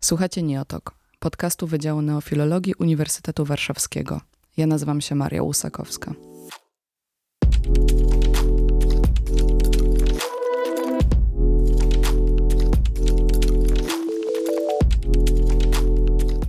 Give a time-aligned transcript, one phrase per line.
[0.00, 4.20] Słuchacie Nieotok, podcastu Wydziału Neofilologii Uniwersytetu Warszawskiego.
[4.56, 6.14] Ja nazywam się Maria Łusakowska.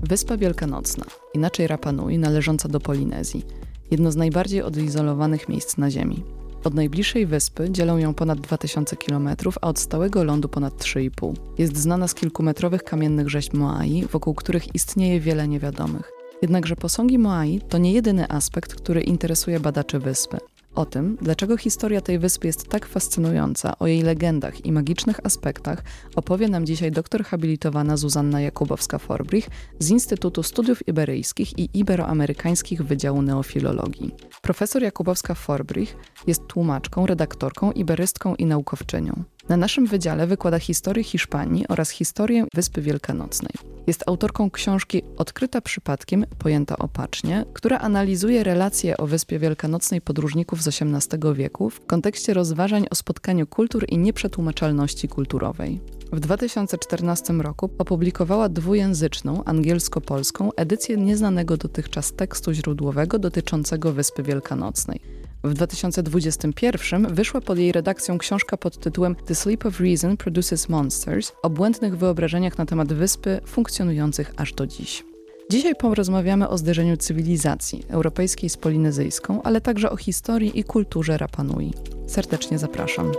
[0.03, 3.45] Wyspa Wielkanocna, inaczej Rapa Nui, należąca do Polinezji,
[3.91, 6.38] jedno z najbardziej odizolowanych miejsc na Ziemi.
[6.63, 9.29] Od najbliższej wyspy dzielą ją ponad 2000 km,
[9.61, 11.33] a od stałego lądu ponad 3,5.
[11.57, 16.11] Jest znana z kilkumetrowych kamiennych rzeźb Moai, wokół których istnieje wiele niewiadomych.
[16.41, 20.37] Jednakże posągi Moai to nie jedyny aspekt, który interesuje badaczy wyspy.
[20.75, 25.83] O tym, dlaczego historia tej wyspy jest tak fascynująca, o jej legendach i magicznych aspektach,
[26.15, 34.15] opowie nam dzisiaj doktor habilitowana Zuzanna Jakubowska-Forbrich z Instytutu Studiów Iberyjskich i Iberoamerykańskich Wydziału Neofilologii.
[34.41, 35.95] Profesor Jakubowska-Forbrich
[36.27, 39.23] jest tłumaczką, redaktorką, iberystką i naukowczynią.
[39.49, 43.51] Na naszym wydziale wykłada historię Hiszpanii oraz historię Wyspy Wielkanocnej.
[43.87, 50.67] Jest autorką książki Odkryta przypadkiem, pojęta opacznie, która analizuje relacje o Wyspie Wielkanocnej podróżników z
[50.67, 55.81] XVIII wieku w kontekście rozważań o spotkaniu kultur i nieprzetłumaczalności kulturowej.
[56.13, 65.01] W 2014 roku opublikowała dwujęzyczną, angielsko-polską edycję nieznanego dotychczas tekstu źródłowego dotyczącego Wyspy Wielkanocnej.
[65.43, 71.31] W 2021 wyszła pod jej redakcją książka pod tytułem The Sleep of Reason Produces Monsters
[71.43, 75.03] o błędnych wyobrażeniach na temat wyspy funkcjonujących aż do dziś.
[75.51, 81.73] Dzisiaj porozmawiamy o zderzeniu cywilizacji europejskiej z polinezyjską, ale także o historii i kulturze Rapanui.
[82.07, 83.11] Serdecznie zapraszam.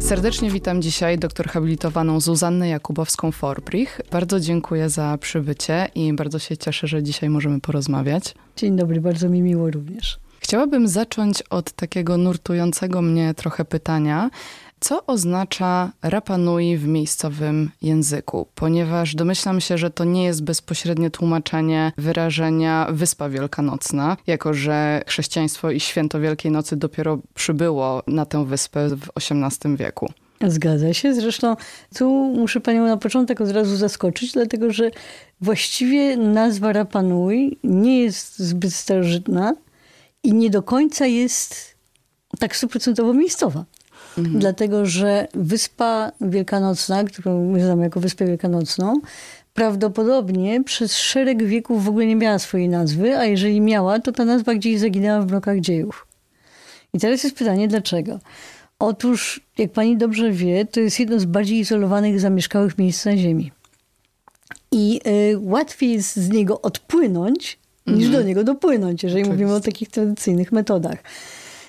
[0.00, 4.00] Serdecznie witam dzisiaj doktor habilitowaną Zuzannę Jakubowską-Forbrich.
[4.10, 8.34] Bardzo dziękuję za przybycie i bardzo się cieszę, że dzisiaj możemy porozmawiać.
[8.56, 10.18] Dzień dobry, bardzo mi miło również.
[10.40, 14.30] Chciałabym zacząć od takiego nurtującego mnie trochę pytania.
[14.82, 18.46] Co oznacza Rapa Nui w miejscowym języku?
[18.54, 25.70] Ponieważ domyślam się, że to nie jest bezpośrednie tłumaczenie wyrażenia Wyspa Wielkanocna, jako że chrześcijaństwo
[25.70, 30.12] i święto Wielkiej Nocy dopiero przybyło na tę wyspę w XVIII wieku.
[30.46, 31.14] Zgadza się.
[31.14, 31.56] Zresztą
[31.96, 34.90] tu muszę panią na początek od razu zaskoczyć, dlatego że
[35.40, 39.54] właściwie nazwa Rapa Nui nie jest zbyt starożytna
[40.22, 41.74] i nie do końca jest
[42.38, 43.64] tak stuprocentowo miejscowa.
[44.18, 44.38] Mhm.
[44.38, 49.00] Dlatego, że Wyspa Wielkanocna, którą my znamy jako Wyspę Wielkanocną,
[49.54, 54.24] prawdopodobnie przez szereg wieków w ogóle nie miała swojej nazwy, a jeżeli miała, to ta
[54.24, 56.06] nazwa gdzieś zaginęła w blokach dziejów.
[56.94, 58.18] I teraz jest pytanie, dlaczego?
[58.78, 63.52] Otóż, jak pani dobrze wie, to jest jedno z bardziej izolowanych, zamieszkałych miejsc na Ziemi.
[64.72, 68.12] I y, łatwiej jest z niego odpłynąć, niż mhm.
[68.12, 69.44] do niego dopłynąć, jeżeli Oczywiście.
[69.44, 70.98] mówimy o takich tradycyjnych metodach.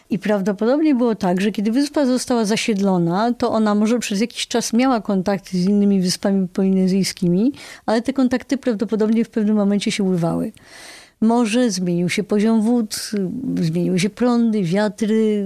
[0.10, 4.74] I prawdopodobnie było tak, że kiedy wyspa została zasiedlona, to ona może przez jakiś czas
[4.74, 7.52] miała kontakty z innymi wyspami polinezyjskimi,
[7.86, 10.52] ale te kontakty prawdopodobnie w pewnym momencie się urywały.
[11.22, 13.12] Może zmienił się poziom wód,
[13.62, 15.46] zmieniły się prądy, wiatry,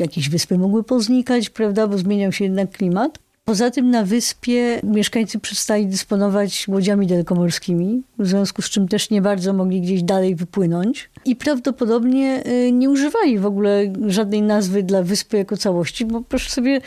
[0.00, 3.18] jakieś wyspy mogły poznikać, prawda, bo zmieniał się jednak klimat.
[3.48, 9.22] Poza tym na wyspie mieszkańcy przestali dysponować łodziami dalekomorskimi, w związku z czym też nie
[9.22, 15.02] bardzo mogli gdzieś dalej wypłynąć i prawdopodobnie y, nie używali w ogóle żadnej nazwy dla
[15.02, 16.80] wyspy jako całości, bo proszę sobie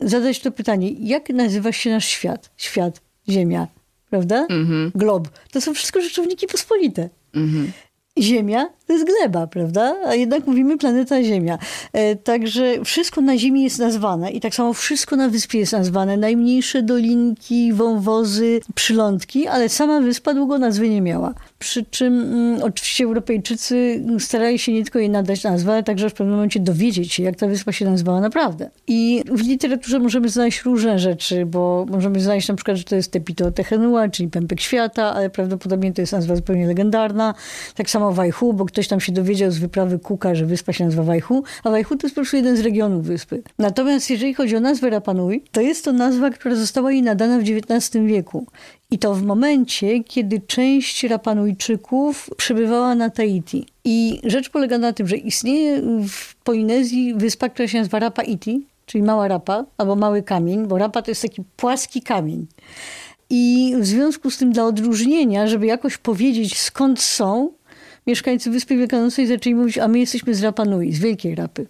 [0.00, 2.50] zadać to pytanie, jak nazywa się nasz świat?
[2.56, 3.68] Świat, Ziemia,
[4.10, 4.46] prawda?
[4.50, 4.92] Mhm.
[4.94, 5.28] Glob.
[5.52, 7.08] To są wszystko rzeczowniki pospolite.
[7.34, 7.72] Mhm.
[8.18, 9.96] Ziemia to jest gleba, prawda?
[10.06, 11.58] A jednak mówimy planeta Ziemia.
[11.92, 16.16] E, także wszystko na Ziemi jest nazwane i tak samo wszystko na wyspie jest nazwane.
[16.16, 21.34] Najmniejsze dolinki, wąwozy, przylądki, ale sama wyspa długo nazwy nie miała.
[21.58, 26.14] Przy czym mm, oczywiście Europejczycy starali się nie tylko jej nadać nazwę, ale także w
[26.14, 28.70] pewnym momencie dowiedzieć się, jak ta wyspa się nazywała naprawdę.
[28.86, 33.12] I w literaturze możemy znaleźć różne rzeczy, bo możemy znaleźć na przykład, że to jest
[33.12, 37.34] Tepito Tehenua, czyli pępek świata, ale prawdopodobnie to jest nazwa zupełnie legendarna.
[37.74, 40.84] Tak samo Wajhu, bo ktoś ktoś tam się dowiedział z wyprawy Kuka, że wyspa się
[40.84, 43.42] nazywa Wajhu, a Wajhu to jest po prostu jeden z regionów wyspy.
[43.58, 47.42] Natomiast jeżeli chodzi o nazwę Rapanui, to jest to nazwa, która została jej nadana w
[47.42, 48.46] XIX wieku.
[48.90, 53.66] I to w momencie, kiedy część Rapanujczyków przybywała na Tahiti.
[53.84, 58.66] I rzecz polega na tym, że istnieje w Polinezji wyspa, która się nazywa Rapa Iti,
[58.86, 62.46] czyli mała rapa, albo mały kamień, bo rapa to jest taki płaski kamień.
[63.30, 67.50] I w związku z tym dla odróżnienia, żeby jakoś powiedzieć skąd są,
[68.10, 71.66] mieszkańcy Wyspy Wielkanocnej zaczęli mówić, a my jesteśmy z Rapa Nui, z Wielkiej Rapy.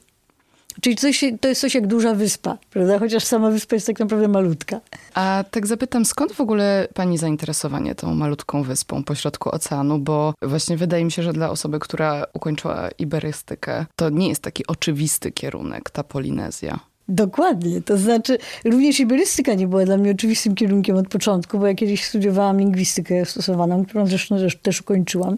[0.80, 2.98] Czyli coś, to jest coś jak duża wyspa, prawda?
[2.98, 4.80] Chociaż sama wyspa jest tak naprawdę malutka.
[5.14, 9.98] A tak zapytam, skąd w ogóle pani zainteresowanie tą malutką wyspą pośrodku oceanu?
[9.98, 14.66] Bo właśnie wydaje mi się, że dla osoby, która ukończyła iberystykę, to nie jest taki
[14.66, 16.80] oczywisty kierunek, ta Polinezja.
[17.08, 17.82] Dokładnie.
[17.82, 22.04] To znaczy, również iberystyka nie była dla mnie oczywistym kierunkiem od początku, bo ja kiedyś
[22.04, 25.36] studiowałam lingwistykę stosowaną, którą zresztą też ukończyłam.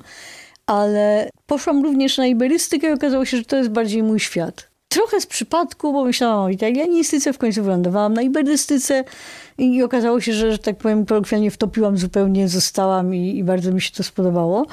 [0.73, 4.69] Ale poszłam również na iberystykę i okazało się, że to jest bardziej mój świat.
[4.89, 9.05] Trochę z przypadku, bo myślałam o italianistyce, w końcu wylądowałam na iberystyce
[9.59, 13.81] i okazało się, że, że tak powiem, kolokwialnie wtopiłam zupełnie, zostałam i, i bardzo mi
[13.81, 14.67] się to spodobało.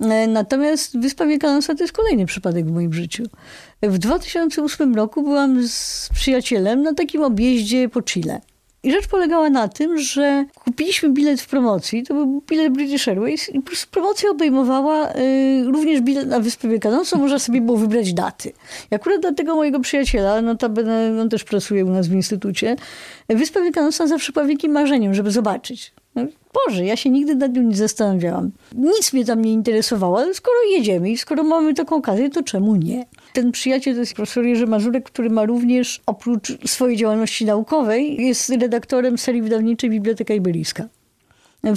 [0.00, 3.24] E, natomiast Wyspa Wielkanoca to jest kolejny przypadek w moim życiu.
[3.82, 8.40] W 2008 roku byłam z przyjacielem na takim objeździe po Chile.
[8.84, 13.48] I rzecz polegała na tym, że kupiliśmy bilet w promocji, to był bilet British Airways
[13.54, 18.52] i promocja obejmowała y, również bilet na Wyspę Wielkanocną, można sobie było wybrać daty.
[18.90, 22.76] I akurat dla tego mojego przyjaciela, notabene on też pracuje u nas w instytucie,
[23.28, 25.92] Wyspa Wielkanocna zawsze była wielkim marzeniem, żeby zobaczyć.
[26.66, 28.50] Boże, ja się nigdy nad nią nie zastanawiałam.
[28.74, 32.76] Nic mnie tam nie interesowało, ale skoro jedziemy i skoro mamy taką okazję, to czemu
[32.76, 33.06] nie?
[33.32, 38.50] Ten przyjaciel to jest profesor Jerzy Mazurek, który ma również, oprócz swojej działalności naukowej, jest
[38.50, 40.88] redaktorem serii wydawniczej Biblioteka Iberyjska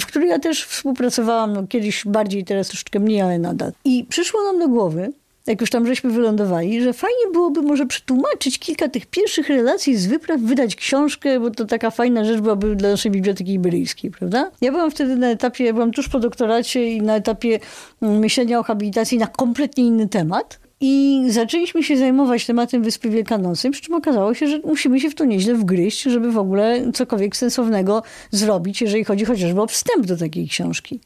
[0.00, 3.72] w której ja też współpracowałam, no kiedyś bardziej, teraz troszeczkę mniej, ale nadal.
[3.84, 5.12] I przyszło nam do głowy,
[5.46, 10.06] jak już tam żeśmy wylądowali, że fajnie byłoby może przetłumaczyć kilka tych pierwszych relacji z
[10.06, 14.50] wypraw, wydać książkę, bo to taka fajna rzecz byłaby dla naszej Biblioteki Iberyjskiej, prawda?
[14.60, 17.60] Ja byłam wtedy na etapie, ja byłam tuż po doktoracie i na etapie
[18.02, 20.58] mm, myślenia o habilitacji na kompletnie inny temat.
[20.80, 25.14] I zaczęliśmy się zajmować tematem Wyspy Wielkanocnej, przy czym okazało się, że musimy się w
[25.14, 30.16] to nieźle wgryźć, żeby w ogóle cokolwiek sensownego zrobić, jeżeli chodzi chociażby o wstęp do
[30.16, 31.00] takiej książki.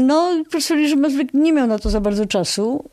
[0.00, 2.84] No, profesor Jerzy Mazurek nie miał na to za bardzo czasu.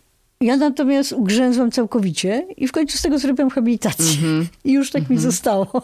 [0.44, 4.28] Ja natomiast ugrzęzłam całkowicie i w końcu z tego zrobiłam habilitację.
[4.28, 4.46] Mm -hmm.
[4.64, 5.10] I już tak mm -hmm.
[5.10, 5.32] mi mhm.
[5.32, 5.82] zostało.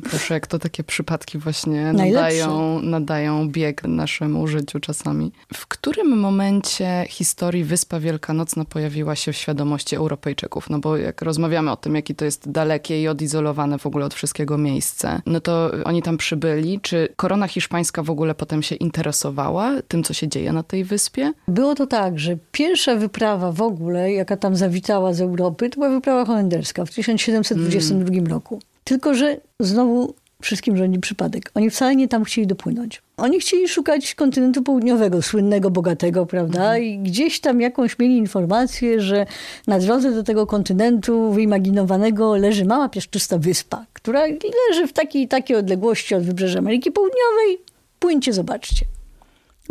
[0.00, 5.32] Proszę, jak to takie przypadki właśnie nadają, nadają bieg naszemu życiu czasami.
[5.54, 10.70] W którym momencie historii Wyspa Wielkanocna pojawiła się w świadomości Europejczyków?
[10.70, 14.14] No bo jak rozmawiamy o tym, jakie to jest dalekie i odizolowane w ogóle od
[14.14, 16.80] wszystkiego miejsce, no to oni tam przybyli.
[16.80, 21.32] Czy korona hiszpańska w ogóle potem się interesowała tym, co się dzieje na tej wyspie?
[21.48, 25.88] Było to tak, że pierwsza wyprawa w ogóle, jaka tam zawitała z Europy, to była
[25.88, 28.26] wyprawa holenderska w 1722 mm.
[28.26, 28.60] roku.
[28.84, 31.50] Tylko, że znowu wszystkim rządzi przypadek.
[31.54, 33.02] Oni wcale nie tam chcieli dopłynąć.
[33.16, 36.62] Oni chcieli szukać kontynentu południowego, słynnego, bogatego, prawda?
[36.62, 36.82] Mhm.
[36.82, 39.26] I gdzieś tam jakąś mieli informację, że
[39.66, 44.26] na drodze do tego kontynentu wyimaginowanego leży mała piaszczysta wyspa, która
[44.70, 47.58] leży w takiej takiej odległości od wybrzeża Ameryki Południowej.
[47.98, 48.84] Płyńcie, zobaczcie.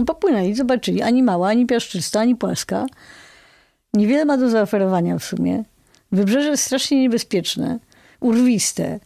[0.06, 1.02] Popłynęli, zobaczyli.
[1.02, 2.86] Ani mała, ani piaszczysta, ani płaska.
[3.94, 5.64] Niewiele ma do zaoferowania w sumie.
[6.12, 7.80] Wybrzeże jest strasznie niebezpieczne
[8.22, 9.00] urwiste.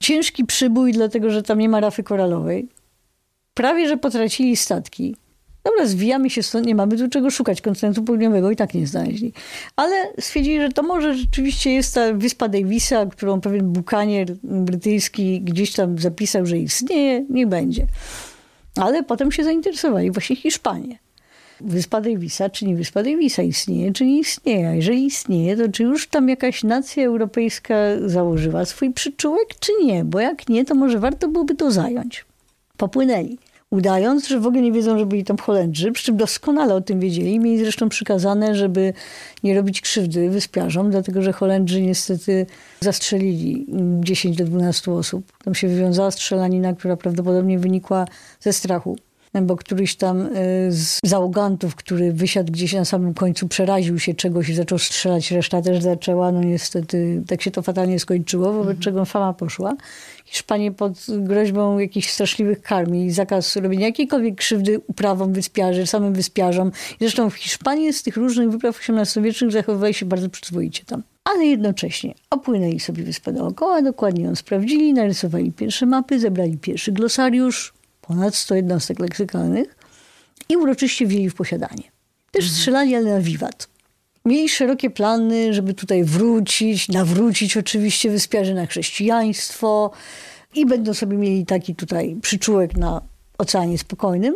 [0.00, 2.68] Ciężki przybój, dlatego że tam nie ma rafy koralowej.
[3.54, 5.16] Prawie, że potracili statki.
[5.64, 7.60] Dobra, zwijamy się stąd, nie mamy tu czego szukać.
[7.60, 9.32] Kontynentu południowego i tak nie znaleźli.
[9.76, 15.72] Ale stwierdzili, że to może rzeczywiście jest ta wyspa Davisa, którą pewien bukanier brytyjski gdzieś
[15.72, 17.86] tam zapisał, że istnieje, nie będzie.
[18.76, 20.98] Ale potem się zainteresowali właśnie Hiszpanie.
[21.60, 24.68] Wyspa Davisa, czy nie Wyspa Davisa istnieje, czy nie istnieje.
[24.68, 27.74] A jeżeli istnieje, to czy już tam jakaś nacja europejska
[28.06, 30.04] założyła swój przyczółek, czy nie?
[30.04, 32.24] Bo jak nie, to może warto byłoby to zająć.
[32.76, 33.38] Popłynęli
[33.70, 37.00] udając, że w ogóle nie wiedzą, że byli tam Holendrzy, przy czym doskonale o tym
[37.00, 37.38] wiedzieli.
[37.38, 38.92] Mieli zresztą przykazane, żeby
[39.42, 42.46] nie robić krzywdy wyspiarzom, dlatego że Holendrzy niestety
[42.80, 43.66] zastrzelili
[44.00, 45.32] 10 do 12 osób.
[45.44, 48.04] Tam się wywiązała strzelanina, która prawdopodobnie wynikła
[48.40, 48.96] ze strachu
[49.42, 50.28] bo któryś tam e,
[50.70, 55.62] z załogantów, który wysiadł gdzieś na samym końcu, przeraził się czegoś i zaczął strzelać, reszta
[55.62, 56.32] też zaczęła.
[56.32, 58.78] No niestety tak się to fatalnie skończyło, wobec mhm.
[58.78, 59.76] czego fama poszła.
[60.24, 66.72] Hiszpanie pod groźbą jakichś straszliwych karm i zakaz robienia jakiejkolwiek krzywdy uprawom wyspiarzy, samym wyspiarzom.
[67.00, 71.02] Zresztą w Hiszpanii z tych różnych wypraw XVIII-wiecznych zachowywali się bardzo przyzwoicie tam.
[71.24, 77.77] Ale jednocześnie opłynęli sobie wyspę dookoła, dokładnie ją sprawdzili, narysowali pierwsze mapy, zebrali pierwszy glosariusz,
[78.08, 79.76] ponad 100 jednostek leksykalnych
[80.48, 81.82] i uroczyście wzięli w posiadanie.
[82.30, 82.54] Też mhm.
[82.54, 83.68] strzelali, ale na wiwat.
[84.24, 89.90] Mieli szerokie plany, żeby tutaj wrócić, nawrócić oczywiście wyspiarzy na chrześcijaństwo
[90.54, 93.02] i będą sobie mieli taki tutaj przyczółek na
[93.38, 94.34] Oceanie Spokojnym.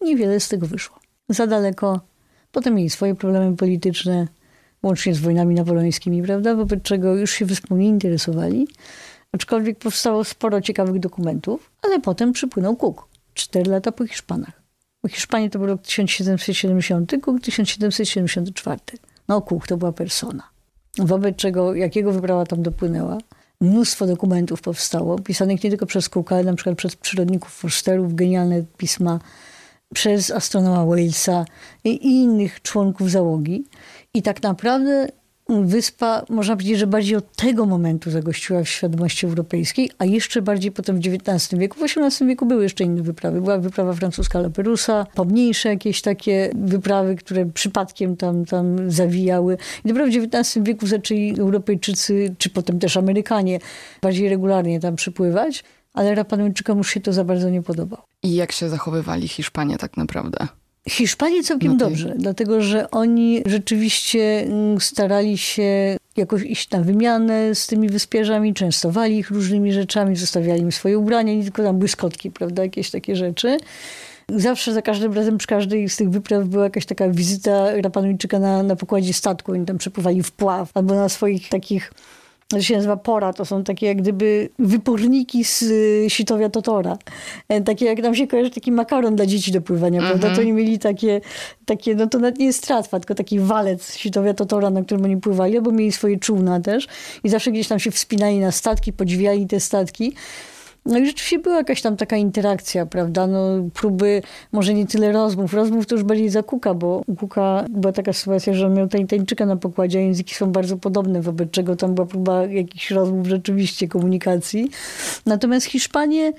[0.00, 0.98] Niewiele z tego wyszło.
[1.28, 2.00] Za daleko.
[2.52, 4.28] Potem mieli swoje problemy polityczne,
[4.82, 6.54] łącznie z wojnami napoleońskimi, prawda?
[6.54, 8.68] Wobec czego już się wyspą nie interesowali.
[9.32, 13.09] Aczkolwiek powstało sporo ciekawych dokumentów, ale potem przypłynął Cook.
[13.40, 14.62] Cztery lata po Hiszpanach.
[15.02, 18.80] Bo Hiszpanii to był rok 1770, Cook 1774.
[19.28, 20.42] No Cook to była persona.
[20.98, 23.18] Wobec czego, jakiego wyprawa tam dopłynęła,
[23.60, 28.64] mnóstwo dokumentów powstało, pisanych nie tylko przez Cooka, ale na przykład przez przyrodników Forsterów, genialne
[28.76, 29.20] pisma,
[29.94, 31.44] przez astronoma Walesa
[31.84, 33.64] i innych członków załogi.
[34.14, 35.08] I tak naprawdę
[35.50, 40.72] wyspa, można powiedzieć, że bardziej od tego momentu zagościła w świadomości europejskiej, a jeszcze bardziej
[40.72, 41.78] potem w XIX wieku.
[41.78, 43.40] W XVIII wieku były jeszcze inne wyprawy.
[43.40, 49.56] Była wyprawa francuska Laperusa, pomniejsze jakieś takie wyprawy, które przypadkiem tam, tam zawijały.
[49.84, 53.58] I dopiero w XIX wieku zaczęli Europejczycy, czy potem też Amerykanie,
[54.02, 55.64] bardziej regularnie tam przypływać
[55.94, 58.04] ale Rapanuńczykom już się to za bardzo nie podobało.
[58.22, 60.48] I jak się zachowywali Hiszpanie tak naprawdę?
[60.88, 67.66] Hiszpanie całkiem dobrze, dlatego że oni rzeczywiście mm, starali się jakoś iść na wymianę z
[67.66, 72.62] tymi wyspiarzami, częstowali ich różnymi rzeczami, zostawiali im swoje ubrania, nie tylko tam błyskotki, prawda,
[72.62, 73.58] jakieś takie rzeczy.
[74.28, 78.62] Zawsze za każdym razem przy każdej z tych wypraw była jakaś taka wizyta Rapanuńczyka na,
[78.62, 79.52] na pokładzie statku.
[79.52, 81.92] Oni tam przepływali w pław albo na swoich takich
[82.50, 86.98] to się nazywa pora, to są takie jak gdyby wyporniki z y, sitowia Totora.
[87.48, 90.18] E, takie jak nam się kojarzy taki makaron dla dzieci do pływania, mm -hmm.
[90.18, 90.36] prawda?
[90.36, 91.20] To oni mieli takie,
[91.64, 95.16] takie, no to nawet nie jest tratwa, tylko taki walec sitowia Totora, na którym oni
[95.16, 96.88] pływali, bo mieli swoje czółna też
[97.24, 100.14] i zawsze gdzieś tam się wspinali na statki, podziwiali te statki.
[100.86, 103.26] No i rzeczywiście była jakaś tam taka interakcja, prawda?
[103.26, 103.40] No,
[103.74, 104.22] próby,
[104.52, 105.54] może nie tyle rozmów.
[105.54, 109.46] Rozmów to już bardziej za Kuka, bo Kuka była taka sytuacja, że on miał tańczyka
[109.46, 113.88] na pokładzie, a języki są bardzo podobne, wobec czego tam była próba jakichś rozmów rzeczywiście,
[113.88, 114.70] komunikacji.
[115.26, 116.32] Natomiast Hiszpanie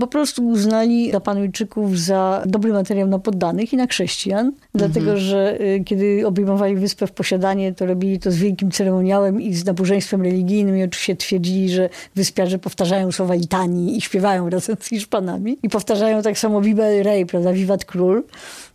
[0.00, 4.62] po prostu uznali Japanujczyków za dobry materiał na poddanych i na chrześcijan, mhm.
[4.74, 9.54] dlatego że y, kiedy obejmowali wyspę w posiadanie, to robili to z wielkim ceremoniałem i
[9.54, 14.88] z nabożeństwem religijnym i oczywiście twierdzili, że wyspiarze powtarzają słowa litanii i śpiewają razem z
[14.88, 18.22] Hiszpanami i powtarzają tak samo Viva el Rey, prawda, Wiwat Król.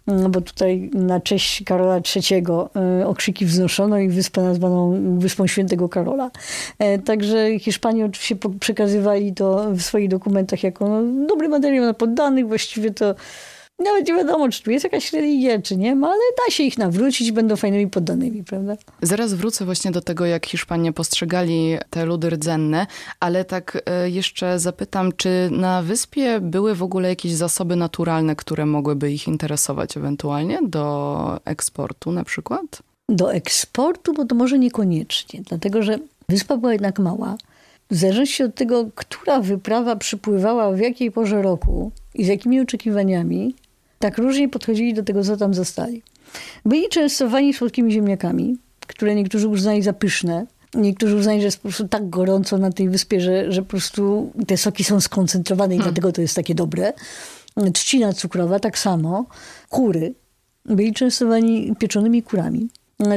[0.08, 2.44] No bo tutaj na cześć Karola III
[3.02, 6.32] e, okrzyki wznoszono i wyspę nazwano Wyspą Świętego Karola.
[6.80, 12.48] E, także Hiszpanie oczywiście przekazywali to w swoich dokumentach jako no, dobry materiał na poddanych,
[12.48, 13.16] właściwie to
[13.80, 16.78] nawet nie wiadomo, czy tu jest jakaś religia, czy nie ma, ale da się ich
[16.78, 18.78] nawrócić, będą fajnymi poddanymi, prawda?
[19.02, 22.88] Zaraz wrócę właśnie do tego, jak Hiszpanie postrzegali te ludy rdzenne,
[23.20, 28.66] ale tak e, jeszcze zapytam, czy na wyspie były w ogóle jakieś zasoby naturalne, które
[28.66, 32.84] mogłyby ich interesować ewentualnie do eksportu na przykład?
[33.10, 37.38] Do eksportu, bo to może niekoniecznie, dlatego że wyspa była jednak mała.
[37.92, 43.56] W zależności od tego, która wyprawa przypływała w jakiej porze roku i z jakimi oczekiwaniami,
[44.00, 46.04] tak różnie podchodzili do tego, co tam zostali.
[46.66, 50.46] Byli częstowani słodkimi ziemniakami, które niektórzy uznali za pyszne.
[50.74, 54.32] Niektórzy uznali, że jest po prostu tak gorąco na tej wyspie, że, że po prostu
[54.48, 55.94] te soki są skoncentrowane i hmm.
[55.94, 56.94] dlatego to jest takie dobre.
[57.74, 59.26] Trzcina cukrowa tak samo.
[59.70, 60.14] Kury.
[60.66, 62.70] Byli częstowani pieczonymi kurami.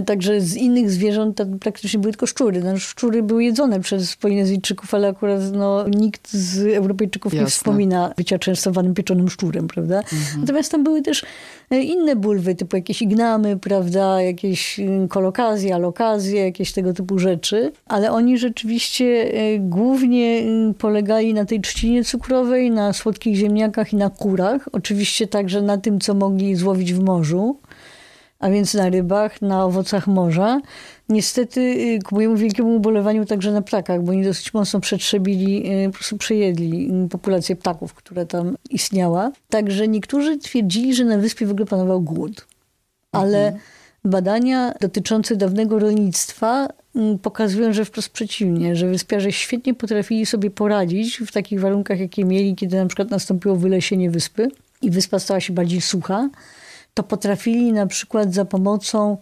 [0.07, 2.61] Także z innych zwierząt tam praktycznie były tylko szczury.
[2.65, 7.45] No, szczury były jedzone przez Polinezyjczyków, ale akurat no, nikt z Europejczyków Jasne.
[7.45, 9.99] nie wspomina bycia częstowanym pieczonym szczurem, prawda?
[9.99, 10.41] Mhm.
[10.41, 11.25] Natomiast tam były też
[11.71, 17.73] e, inne bulwy, typu jakieś ignamy, prawda, jakieś y, kolokazje, alokazje, jakieś tego typu rzeczy.
[17.87, 23.97] Ale oni rzeczywiście e, głównie y, polegali na tej trzcinie cukrowej, na słodkich ziemniakach i
[23.97, 24.69] na kurach.
[24.73, 27.57] Oczywiście także na tym, co mogli złowić w morzu
[28.43, 30.61] a więc na rybach, na owocach morza.
[31.09, 35.87] Niestety y, ku mojemu wielkiemu ubolewaniu także na ptakach, bo oni dosyć mocno przetrzebili, y,
[35.87, 39.33] po prostu przejedli y, populację ptaków, która tam istniała.
[39.49, 42.47] Także niektórzy twierdzili, że na wyspie w ogóle panował głód.
[43.13, 43.63] Ale mhm.
[44.05, 46.69] badania dotyczące dawnego rolnictwa
[47.23, 52.55] pokazują, że wprost przeciwnie, że wyspiarze świetnie potrafili sobie poradzić w takich warunkach, jakie mieli,
[52.55, 54.49] kiedy na przykład nastąpiło wylesienie wyspy
[54.83, 56.29] i wyspa stała się bardziej sucha
[56.95, 59.17] to potrafili na przykład za pomocą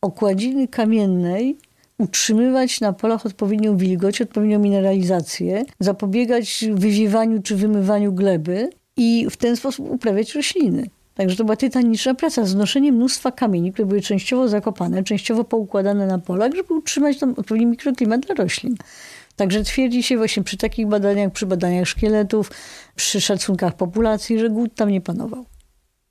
[0.00, 1.58] okładziny kamiennej
[1.98, 9.56] utrzymywać na polach odpowiednią wilgoć, odpowiednią mineralizację, zapobiegać wywiewaniu czy wymywaniu gleby i w ten
[9.56, 10.86] sposób uprawiać rośliny.
[11.14, 16.18] Także to była tytaniczna praca, znoszenie mnóstwa kamieni, które były częściowo zakopane, częściowo poukładane na
[16.18, 18.74] polach, żeby utrzymać tam odpowiedni mikroklimat dla roślin.
[19.36, 22.50] Także twierdzi się właśnie przy takich badaniach, przy badaniach szkieletów,
[22.96, 25.44] przy szacunkach populacji, że głód tam nie panował.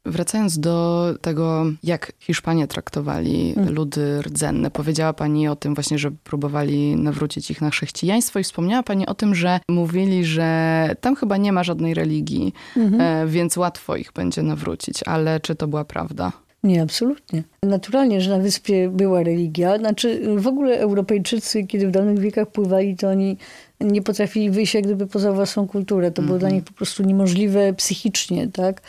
[0.06, 3.74] Wracając do tego, jak Hiszpanie traktowali mm.
[3.74, 8.84] ludy rdzenne, powiedziała Pani o tym właśnie, że próbowali nawrócić ich na chrześcijaństwo i wspomniała
[8.84, 13.30] Pani o tym, że mówili, że tam chyba nie ma żadnej religii, mm -hmm.
[13.30, 15.04] więc łatwo ich będzie nawrócić.
[15.06, 16.32] Ale czy to była prawda?
[16.64, 17.44] Nie, absolutnie.
[17.64, 19.78] Naturalnie, że na wyspie była religia.
[19.78, 23.38] Znaczy w ogóle Europejczycy, kiedy w danych wiekach pływali, to oni
[23.82, 26.12] nie potrafili wyjść jak gdyby poza własną kulturę.
[26.12, 26.28] To mm -hmm.
[26.28, 26.56] było dla mhm.
[26.56, 28.82] nich po prostu niemożliwe psychicznie, tak?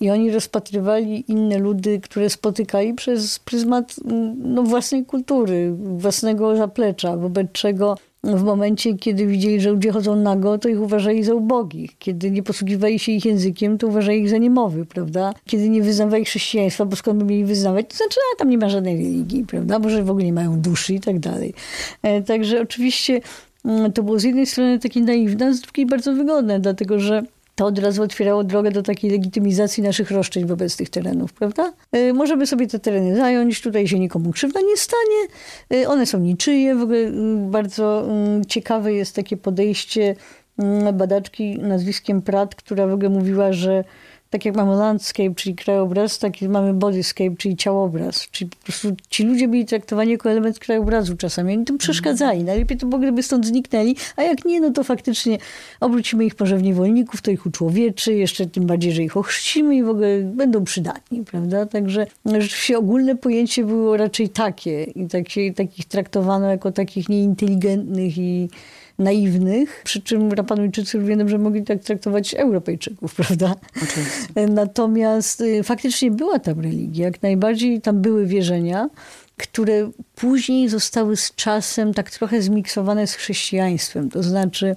[0.00, 3.96] I oni rozpatrywali inne ludy, które spotykali przez pryzmat
[4.36, 10.58] no, własnej kultury, własnego zaplecza, wobec czego w momencie, kiedy widzieli, że ludzie chodzą nago,
[10.58, 11.98] to ich uważali za ubogich.
[11.98, 15.34] Kiedy nie posługiwali się ich językiem, to uważali ich za niemowy, prawda?
[15.46, 18.68] Kiedy nie wyznawali chrześcijaństwa, bo skąd by mieli wyznawać, to znaczy, a tam nie ma
[18.68, 19.78] żadnej religii, prawda?
[19.78, 21.54] Może w ogóle nie mają duszy i tak dalej.
[22.02, 23.20] E, także oczywiście
[23.64, 27.22] mm, to było z jednej strony takie naiwne, a z drugiej bardzo wygodne, dlatego że
[27.62, 31.72] to od razu otwierało drogę do takiej legitymizacji naszych roszczeń wobec tych terenów, prawda?
[31.92, 35.26] E, możemy sobie te tereny zająć, tutaj się nikomu krzywda nie stanie,
[35.82, 36.74] e, one są niczyje.
[36.74, 40.14] W ogóle mm, bardzo mm, ciekawe jest takie podejście
[40.58, 43.84] mm, badaczki nazwiskiem Pratt, która w ogóle mówiła, że
[44.32, 48.28] tak jak mamy landscape, czyli krajobraz, tak mamy bodyscape, czyli ciałobraz.
[48.30, 51.52] Czyli po prostu ci ludzie byli traktowani jako element krajobrazu czasami.
[51.52, 52.44] Oni tym przeszkadzali.
[52.44, 55.38] Najlepiej to było, gdyby stąd zniknęli, a jak nie, no to faktycznie
[55.80, 59.82] obrócimy ich może w niewolników, to ich uczłowieczy, jeszcze tym bardziej, że ich ochrzcimy i
[59.82, 61.66] w ogóle będą przydatni, prawda?
[61.66, 65.24] Także rzeczywiście ogólne pojęcie było raczej takie i tak
[65.56, 68.48] takich traktowano jako takich nieinteligentnych i
[68.98, 73.54] naiwnych, przy czym Rapanujczycy równie dobrze mogli tak traktować Europejczyków, prawda?
[73.76, 74.46] Oczywiście.
[74.48, 78.88] Natomiast y, faktycznie była tam religia, jak najbardziej tam były wierzenia,
[79.36, 84.10] które później zostały z czasem tak trochę zmiksowane z chrześcijaństwem.
[84.10, 84.74] To znaczy,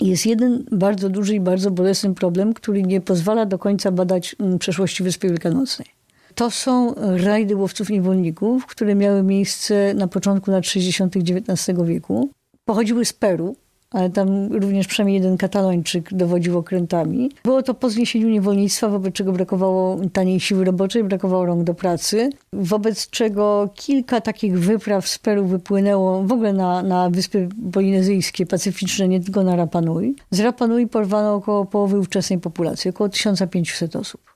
[0.00, 4.58] jest jeden bardzo duży i bardzo bolesny problem, który nie pozwala do końca badać mm,
[4.58, 5.88] przeszłości Wyspy Wielkanocnej.
[6.34, 11.14] To są rajdy łowców niewolników, które miały miejsce na początku lat 60.
[11.16, 12.30] XIX wieku.
[12.64, 13.56] Pochodziły z Peru,
[13.90, 17.30] ale tam również przynajmniej jeden katalończyk dowodził okrętami.
[17.44, 22.30] Było to po zniesieniu niewolnictwa, wobec czego brakowało taniej siły roboczej, brakowało rąk do pracy,
[22.52, 29.08] wobec czego kilka takich wypraw z Peru wypłynęło w ogóle na, na wyspy polinezyjskie, pacyficzne,
[29.08, 30.16] nie tylko na Rapanui.
[30.30, 34.34] Z Rapanui porwano około połowy ówczesnej populacji, około 1500 osób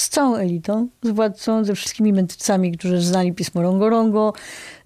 [0.00, 4.32] z całą elitą, z władcą, ze wszystkimi mędrcami, którzy znali pismo Rongo-Rongo.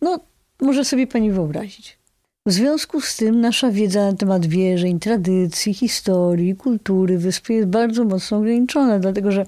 [0.02, 0.20] No,
[0.60, 2.01] może sobie pani wyobrazić.
[2.46, 8.04] W związku z tym nasza wiedza na temat wierzeń, tradycji, historii, kultury wyspy jest bardzo
[8.04, 9.46] mocno ograniczona, dlatego że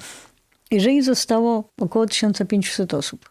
[0.70, 3.30] jeżeli zostało około 1500 osób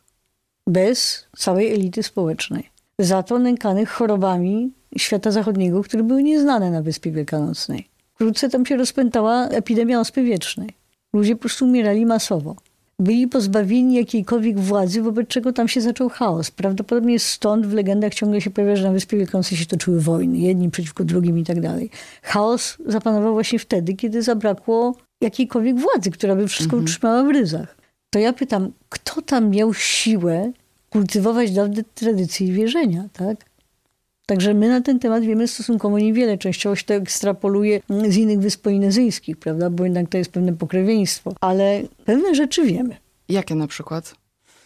[0.67, 7.11] bez całej elity społecznej, za to nękanych chorobami świata zachodniego, które były nieznane na Wyspie
[7.11, 7.87] Wielkanocnej.
[8.13, 10.69] Wkrótce tam się rozpętała epidemia ospy wiecznej.
[11.13, 12.55] Ludzie po prostu umierali masowo
[13.03, 16.51] byli pozbawieni jakiejkolwiek władzy, wobec czego tam się zaczął chaos.
[16.51, 20.71] Prawdopodobnie stąd w legendach ciągle się pojawia, że na Wyspie Wielkanocy się toczyły wojny, jedni
[20.71, 21.89] przeciwko drugim i tak dalej.
[22.21, 26.83] Chaos zapanował właśnie wtedy, kiedy zabrakło jakiejkolwiek władzy, która by wszystko mhm.
[26.83, 27.77] utrzymała w ryzach.
[28.09, 30.51] To ja pytam, kto tam miał siłę
[30.89, 33.45] kultywować dawne tradycje i wierzenia, tak?
[34.25, 36.37] Także my na ten temat wiemy stosunkowo niewiele.
[36.37, 39.69] Częściowo się to ekstrapoluje z innych wysp polinezyjskich, prawda?
[39.69, 41.33] Bo jednak to jest pewne pokrewieństwo.
[41.41, 43.02] Ale pewne rzeczy wiemy.
[43.29, 44.15] Jakie na przykład?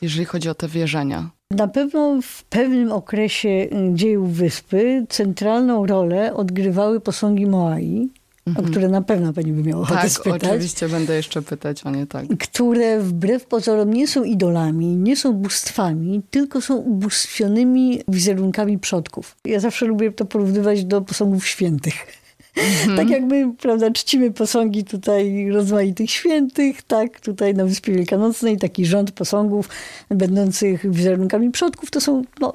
[0.02, 1.30] Jeżeli chodzi o te wierzenia.
[1.52, 8.10] Na pewno w pewnym okresie y, dziejów wyspy centralną rolę odgrywały posągi Moai,
[8.48, 8.66] mhm.
[8.66, 10.44] o które na pewno pani by miała tak, spytać.
[10.44, 12.26] oczywiście będę jeszcze pytać o nie, tak.
[12.40, 19.36] Które wbrew pozorom nie są idolami, nie są bóstwami, tylko są ubóstwionymi wizerunkami przodków.
[19.46, 22.27] Ja zawsze lubię to porównywać do posągów świętych.
[22.58, 22.98] Mhm.
[22.98, 28.86] Tak jak my, prawda, czcimy posągi tutaj rozmaitych świętych, tak, tutaj na Wyspie Wielkanocnej taki
[28.86, 29.70] rząd posągów
[30.10, 32.54] będących wizerunkami przodków, to są no,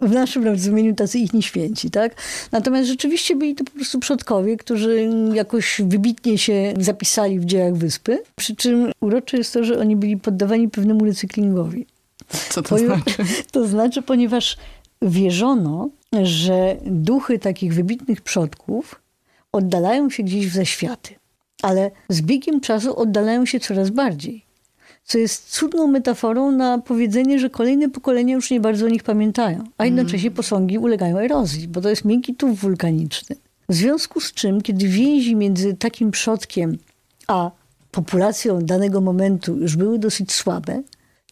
[0.00, 2.14] w naszym rozumieniu tacy ich święci, tak?
[2.52, 8.18] Natomiast rzeczywiście byli to po prostu przodkowie, którzy jakoś wybitnie się zapisali w dziełach wyspy.
[8.36, 11.86] Przy czym urocze jest to, że oni byli poddawani pewnemu recyklingowi.
[12.50, 13.24] Co to znaczy?
[13.52, 14.56] To znaczy, ponieważ
[15.02, 15.88] wierzono,
[16.22, 19.00] że duchy takich wybitnych przodków
[19.56, 21.14] oddalają się gdzieś w zaświaty.
[21.62, 24.46] Ale z biegiem czasu oddalają się coraz bardziej
[25.06, 29.64] co jest cudną metaforą na powiedzenie, że kolejne pokolenia już nie bardzo o nich pamiętają,
[29.78, 33.36] a jednocześnie posągi ulegają erozji, bo to jest miękki tuf wulkaniczny.
[33.68, 36.78] W związku z czym, kiedy więzi między takim przodkiem
[37.26, 37.50] a
[37.90, 40.82] populacją danego momentu już były dosyć słabe,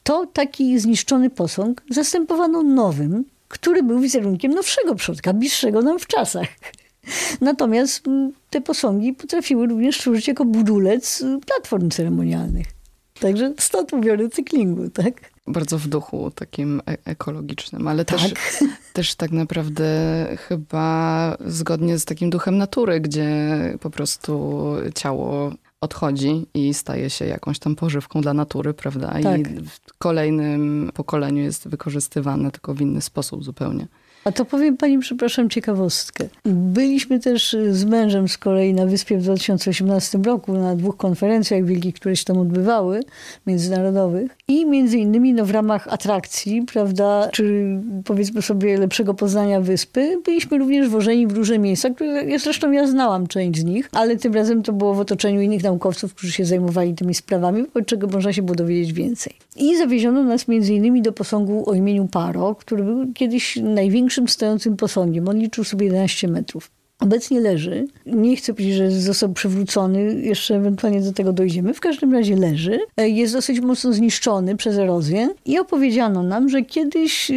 [0.02, 6.48] to taki zniszczony posąg zastępowano nowym, który był wizerunkiem nowszego przodka, bliższego nam w czasach.
[7.40, 12.66] Natomiast mm, te posągi potrafiły również służyć jako budulec platform ceremonialnych.
[13.20, 15.14] Także stąd mówię o recyklingu, tak?
[15.46, 18.20] Bardzo w duchu takim e ekologicznym, ale tak.
[18.20, 18.34] Też,
[18.92, 19.86] też tak naprawdę
[20.48, 23.28] chyba zgodnie z takim duchem natury, gdzie
[23.80, 24.62] po prostu
[24.94, 29.14] ciało odchodzi i staje się jakąś tam pożywką dla natury, prawda?
[29.22, 29.40] Tak.
[29.40, 33.86] I w kolejnym pokoleniu jest wykorzystywane tylko w inny sposób zupełnie.
[34.24, 36.28] A to powiem pani, przepraszam, ciekawostkę.
[36.44, 41.94] Byliśmy też z mężem z kolei na wyspie w 2018 roku na dwóch konferencjach wielkich,
[41.94, 43.00] które się tam odbywały,
[43.46, 44.37] międzynarodowych.
[44.48, 47.66] I między innymi no, w ramach atrakcji, prawda, czy
[48.04, 52.87] powiedzmy sobie lepszego poznania wyspy, byliśmy również wożeni w różne miejsca, które ja zresztą ja
[52.87, 56.44] znałam część z nich, ale tym razem to było w otoczeniu innych naukowców, którzy się
[56.44, 59.32] zajmowali tymi sprawami, od czego można się było dowiedzieć więcej.
[59.56, 64.77] I zawieziono nas między innymi do posągu o imieniu Paro, który był kiedyś największym stojącym
[64.77, 65.29] posągiem.
[65.29, 66.70] On liczył sobie 11 metrów.
[67.00, 67.87] Obecnie leży.
[68.07, 71.74] Nie chcę powiedzieć, że został przewrócony, jeszcze ewentualnie do tego dojdziemy.
[71.74, 72.79] W każdym razie leży.
[72.96, 77.35] Jest dosyć mocno zniszczony przez erozję i opowiedziano nam, że kiedyś y,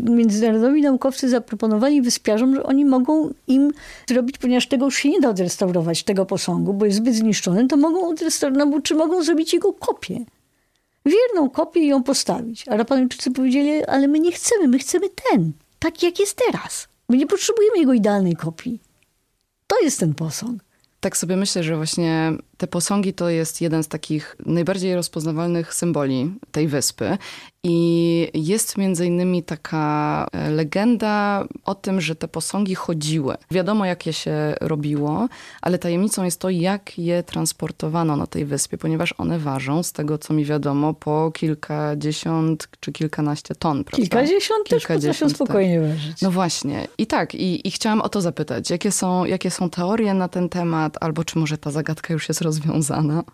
[0.00, 3.72] międzynarodowi naukowcy zaproponowali wyspiarzom, że oni mogą im
[4.08, 7.76] zrobić, ponieważ tego już się nie da odrestaurować, tego posągu, bo jest zbyt zniszczony, to
[7.76, 10.24] mogą odrestaurować, no, czy mogą zrobić jego kopię
[11.06, 12.68] wierną kopię i ją postawić.
[12.68, 16.88] A Rapanuńczycy powiedzieli, ale my nie chcemy, my chcemy ten, taki jak jest teraz.
[17.08, 18.80] My nie potrzebujemy jego idealnej kopii.
[19.66, 20.62] To jest ten posąg.
[21.00, 26.34] Tak sobie myślę, że właśnie te posągi to jest jeden z takich najbardziej rozpoznawalnych symboli
[26.52, 27.18] tej wyspy.
[27.64, 33.34] I jest między innymi taka e, legenda o tym, że te posągi chodziły.
[33.50, 35.28] Wiadomo, jak je się robiło,
[35.62, 40.18] ale tajemnicą jest to, jak je transportowano na tej wyspie, ponieważ one ważą, z tego
[40.18, 43.84] co mi wiadomo, po kilkadziesiąt czy kilkanaście ton.
[43.84, 44.02] Prawda?
[44.02, 45.88] Kilkadziesiąt, kilkadziesiąt też potrafią spokojnie tak.
[45.90, 46.22] ważyć.
[46.22, 46.88] No właśnie.
[46.98, 48.70] I tak, i, i chciałam o to zapytać.
[48.70, 52.40] Jakie są, jakie są teorie na ten temat, albo czy może ta zagadka już jest
[52.48, 53.24] rozwiązana?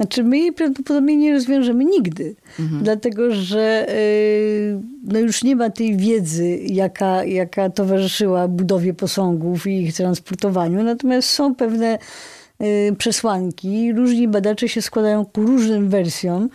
[0.00, 2.82] Znaczy my jej prawdopodobnie nie rozwiążemy nigdy, mhm.
[2.82, 9.82] dlatego że yy, no już nie ma tej wiedzy, jaka, jaka towarzyszyła budowie posągów i
[9.82, 11.98] ich transportowaniu, natomiast są pewne
[12.60, 13.92] yy, przesłanki.
[13.92, 16.48] Różni badacze się składają ku różnym wersjom.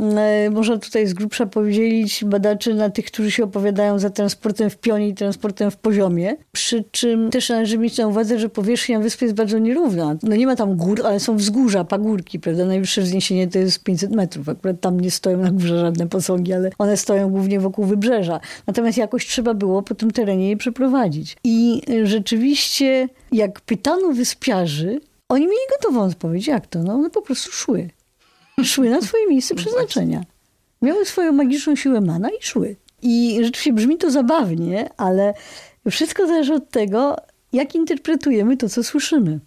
[0.00, 4.76] E, można tutaj z grubsza podzielić badaczy na tych, którzy się opowiadają za transportem w
[4.76, 6.36] pionie i transportem w poziomie.
[6.52, 10.16] Przy czym też należy mieć na uwadze, że powierzchnia wyspy jest bardzo nierówna.
[10.22, 12.64] No nie ma tam gór, ale są wzgórza, pagórki, prawda?
[12.64, 14.48] Najwyższe wzniesienie to jest 500 metrów.
[14.48, 18.40] Akurat tam nie stoją na górze żadne posągi, ale one stoją głównie wokół wybrzeża.
[18.66, 21.36] Natomiast jakoś trzeba było po tym terenie je przeprowadzić.
[21.44, 26.46] I rzeczywiście, jak pytano wyspiarzy, oni mieli gotową odpowiedź.
[26.46, 26.82] Jak to?
[26.82, 27.88] No one po prostu szły
[28.64, 30.24] szły na swoje miejsce no przeznaczenia.
[30.82, 32.76] Miały swoją magiczną siłę mana i szły.
[33.02, 35.34] I rzeczywiście brzmi to zabawnie, ale
[35.90, 37.16] wszystko zależy od tego,
[37.52, 39.38] jak interpretujemy to, co słyszymy.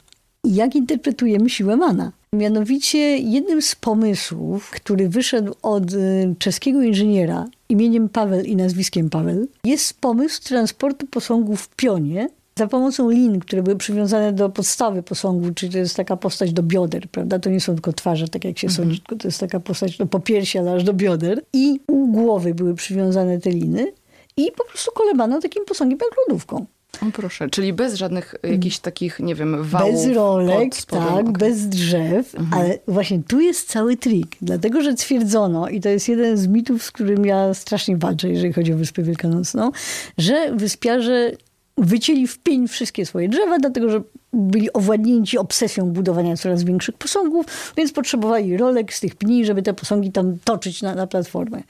[0.43, 2.11] I jak interpretujemy siłę mana.
[2.33, 9.47] Mianowicie jednym z pomysłów, który wyszedł od y, czeskiego inżyniera imieniem Paweł i nazwiskiem Paweł,
[9.63, 12.29] jest pomysł transportu posągów w pionie
[12.61, 16.63] za pomocą lin, które były przywiązane do podstawy posągu, czyli to jest taka postać do
[16.63, 17.39] bioder, prawda?
[17.39, 18.85] To nie są tylko twarze, tak jak się mhm.
[18.85, 21.41] sądzi, tylko to jest taka postać do popiersi, ale aż do bioder.
[21.53, 23.91] I u głowy były przywiązane te liny
[24.37, 26.65] i po prostu kolebano takim posągiem jak lodówką.
[27.01, 30.05] O proszę, czyli bez żadnych jakichś takich, nie wiem, wałów.
[30.05, 31.33] Bez rolek, tak, okay.
[31.33, 32.61] bez drzew, mhm.
[32.61, 36.83] ale właśnie tu jest cały trik, dlatego, że twierdzono, i to jest jeden z mitów,
[36.83, 39.71] z którym ja strasznie walczę, jeżeli chodzi o Wyspę Wielkanocną,
[40.17, 41.31] że wyspiarze
[41.77, 44.01] wycięli w pień wszystkie swoje drzewa, dlatego że
[44.33, 49.73] byli owładnięci obsesją budowania coraz większych posągów, więc potrzebowali rolek z tych pni, żeby te
[49.73, 51.63] posągi tam toczyć na, na platformę.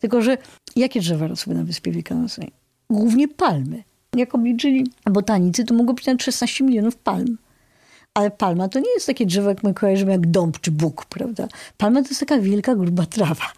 [0.00, 0.38] Tylko, że
[0.76, 2.52] jakie drzewa rosły na Wyspie Wielkanocnej?
[2.90, 3.82] Głównie palmy.
[4.16, 7.38] Jak obliczyli botanicy, to mogło być nawet 16 milionów palm.
[8.14, 11.48] Ale palma to nie jest takie drzewo, jak my kojarzymy, jak dąb czy bóg, prawda?
[11.76, 13.52] Palma to jest taka wielka, gruba trawa.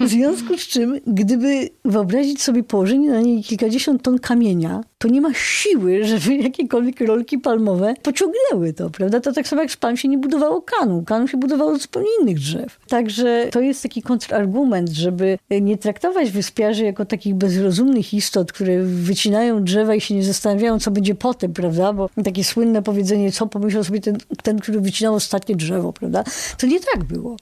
[0.00, 5.20] W związku z czym, gdyby wyobrazić sobie położenie na niej kilkadziesiąt ton kamienia, to nie
[5.20, 9.20] ma siły, żeby jakiekolwiek rolki palmowe pociągnęły to, prawda?
[9.20, 11.02] To tak samo jak z palm się nie budowało kanu.
[11.02, 12.78] Kanu się budowało z zupełnie innych drzew.
[12.88, 19.64] Także to jest taki kontrargument, żeby nie traktować wyspiarzy jako takich bezrozumnych istot, które wycinają
[19.64, 21.92] drzewa i się nie zastanawiają, co będzie potem, prawda?
[21.92, 26.24] Bo takie słynne powiedzenie, co pomyślał sobie ten, ten który wycinał ostatnie drzewo, prawda?
[26.58, 27.36] To nie tak było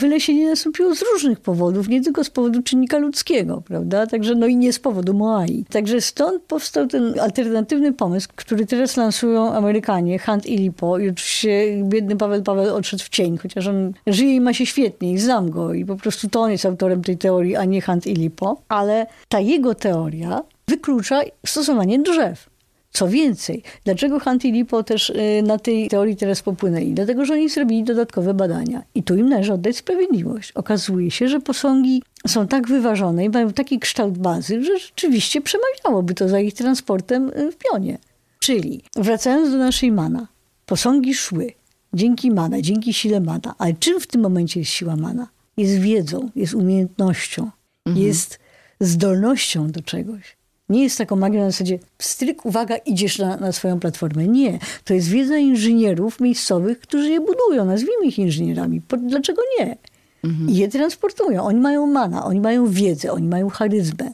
[0.00, 4.06] wylesienie nastąpiło z różnych powodów, nie tylko z powodu czynnika ludzkiego, prawda?
[4.06, 5.64] Także no i nie z powodu Moai.
[5.70, 11.82] Także stąd powstał ten alternatywny pomysł, który teraz lansują Amerykanie, Hunt i Lipo i oczywiście
[11.82, 15.50] biedny Paweł Paweł odszedł w cień, chociaż on żyje i ma się świetnie i znam
[15.50, 18.56] go i po prostu to on jest autorem tej teorii, a nie Hunt i Lipo,
[18.68, 22.53] ale ta jego teoria wyklucza stosowanie drzew.
[22.96, 26.92] Co więcej, dlaczego Hunt i Lipo też y, na tej teorii teraz popłynęli?
[26.92, 28.82] Dlatego, że oni zrobili dodatkowe badania.
[28.94, 30.52] I tu im należy oddać sprawiedliwość.
[30.52, 36.14] Okazuje się, że posągi są tak wyważone i mają taki kształt bazy, że rzeczywiście przemawiałoby
[36.14, 37.98] to za ich transportem y, w pionie.
[38.38, 40.28] Czyli, wracając do naszej mana,
[40.66, 41.52] posągi szły
[41.94, 43.54] dzięki mana, dzięki sile mana.
[43.58, 45.28] Ale czym w tym momencie jest siła mana?
[45.56, 47.50] Jest wiedzą, jest umiejętnością,
[47.86, 48.06] mhm.
[48.06, 48.38] jest
[48.80, 50.36] zdolnością do czegoś.
[50.68, 54.28] Nie jest taką magią na zasadzie stryk, uwaga, idziesz na, na swoją platformę.
[54.28, 54.58] Nie.
[54.84, 57.64] To jest wiedza inżynierów miejscowych, którzy je budują.
[57.64, 58.82] Nazwijmy ich inżynierami.
[58.98, 59.76] Dlaczego nie?
[60.24, 60.50] Mhm.
[60.50, 61.44] I je transportują.
[61.44, 64.12] Oni mają mana, oni mają wiedzę, oni mają charyzmę.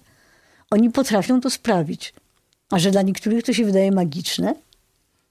[0.70, 2.14] Oni potrafią to sprawić.
[2.70, 4.54] A że dla niektórych to się wydaje magiczne,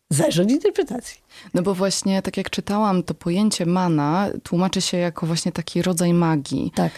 [0.10, 1.18] zależy od interpretacji.
[1.54, 6.14] No bo właśnie, tak jak czytałam, to pojęcie mana tłumaczy się jako właśnie taki rodzaj
[6.14, 6.72] magii.
[6.76, 6.92] Tak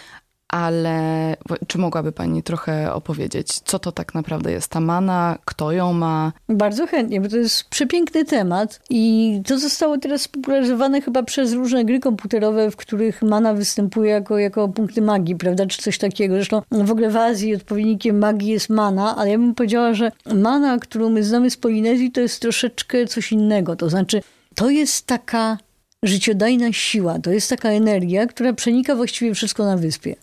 [0.52, 1.36] ale
[1.68, 6.32] czy mogłaby Pani trochę opowiedzieć, co to tak naprawdę jest ta mana, kto ją ma?
[6.50, 11.86] Bardzo chętnie, bo to jest przepiękny temat i to zostało teraz spopularyzowane chyba przez różne
[11.86, 16.36] gry komputerowe, w których mana występuje jako, jako punkty magii, prawda, czy coś takiego.
[16.36, 20.80] Zresztą w ogóle w Azji odpowiednikiem magii jest mana, ale ja bym powiedziała, że mana,
[20.80, 23.76] którą my znamy z Polinezji, to jest troszeczkę coś innego.
[23.76, 24.22] To znaczy,
[24.56, 25.58] to jest taka
[26.04, 30.16] życiodajna siła, to jest taka energia, która przenika właściwie wszystko na wyspie.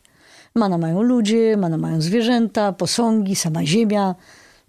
[0.54, 4.14] Mana mają ludzie, mana mają zwierzęta, posągi, sama ziemia,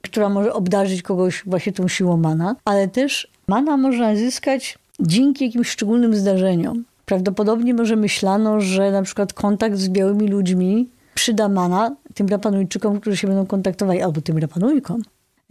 [0.01, 5.69] która może obdarzyć kogoś właśnie tą siłą mana, ale też mana można zyskać dzięki jakimś
[5.69, 6.83] szczególnym zdarzeniom.
[7.05, 13.17] Prawdopodobnie może myślano, że na przykład kontakt z białymi ludźmi przyda mana tym Rapanujczykom, którzy
[13.17, 15.01] się będą kontaktowali, albo tym Rapanujkom.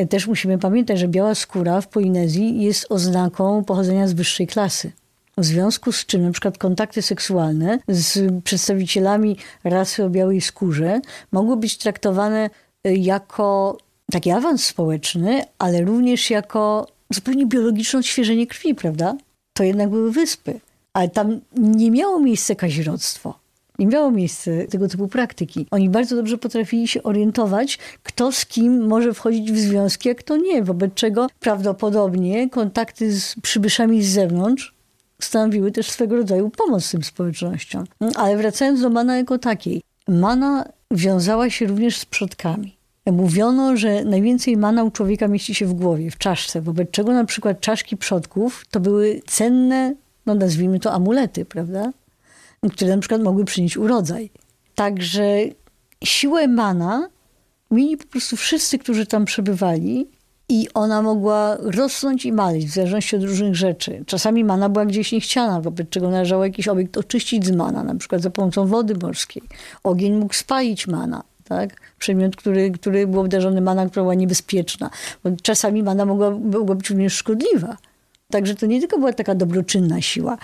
[0.08, 4.92] Też musimy pamiętać, że biała skóra w Polinezji jest oznaką pochodzenia z wyższej klasy.
[5.38, 11.00] W związku z czym na przykład kontakty seksualne z przedstawicielami rasy o białej skórze
[11.32, 12.50] mogły być traktowane
[12.86, 13.78] y, jako
[14.12, 19.16] taki awans społeczny, ale również jako zupełnie biologiczne odświeżenie krwi, prawda?
[19.52, 20.60] To jednak były wyspy.
[20.92, 23.38] Ale tam nie miało miejsca kazirodztwo.
[23.78, 25.66] Nie miało miejsca tego typu praktyki.
[25.70, 30.36] Oni bardzo dobrze potrafili się orientować, kto z kim może wchodzić w związki, a kto
[30.36, 30.62] nie.
[30.62, 34.77] Wobec czego prawdopodobnie kontakty z przybyszami z zewnątrz
[35.22, 37.84] stanowiły też swego rodzaju pomoc tym społecznościom.
[38.14, 39.82] Ale wracając do mana jako takiej.
[40.08, 42.78] Mana wiązała się również z przodkami.
[43.12, 47.24] Mówiono, że najwięcej mana u człowieka mieści się w głowie, w czaszce, wobec czego na
[47.24, 49.94] przykład czaszki przodków to były cenne,
[50.26, 51.92] no nazwijmy to amulety, prawda?
[52.72, 54.30] Które na przykład mogły przynieść urodzaj.
[54.74, 55.38] Także
[56.04, 57.08] siłę mana
[57.70, 60.08] mieli po prostu wszyscy, którzy tam przebywali
[60.48, 64.04] i ona mogła rosnąć i malić w zależności od różnych rzeczy.
[64.06, 68.22] Czasami mana była gdzieś niechciana, wobec czego należało jakiś obiekt oczyścić z mana, na przykład
[68.22, 69.42] za pomocą wody morskiej.
[69.84, 71.22] Ogień mógł spalić mana.
[71.44, 71.70] Tak?
[71.98, 74.90] Przedmiot, który, który był obdarzony mana, która była niebezpieczna.
[75.24, 77.76] Bo czasami mana mogła, mogła być również szkodliwa.
[78.30, 80.38] Także to nie tylko była taka dobroczynna siła.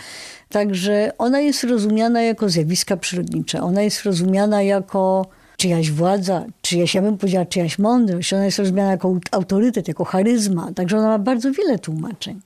[0.49, 3.63] Także ona jest rozumiana jako zjawiska przyrodnicze.
[3.63, 5.27] Ona jest rozumiana jako
[5.65, 8.33] czyjaś władza, czyjaś, ja bym powiedziała, czyjaś mądrość.
[8.33, 10.73] Ona jest rozumiana jako autorytet, jako charyzma.
[10.73, 12.41] Także ona ma bardzo wiele tłumaczeń.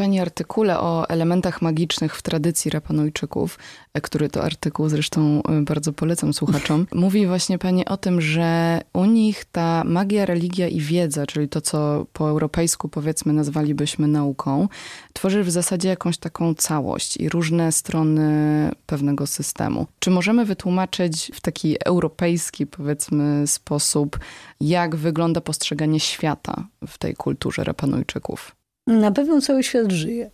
[0.00, 3.58] Pani artykule o elementach magicznych w tradycji Rapanujczyków,
[3.94, 8.80] e, który to artykuł zresztą e, bardzo polecam słuchaczom, mówi właśnie Pani o tym, że
[8.92, 14.68] u nich ta magia, religia i wiedza, czyli to, co po europejsku powiedzmy nazwalibyśmy nauką,
[15.12, 19.86] tworzy w zasadzie jakąś taką całość i różne strony pewnego systemu.
[19.98, 24.18] Czy możemy wytłumaczyć w taki europejski powiedzmy sposób,
[24.60, 28.59] jak wygląda postrzeganie świata w tej kulturze Rapanujczyków?
[28.90, 30.30] Na pewno cały świat żyje.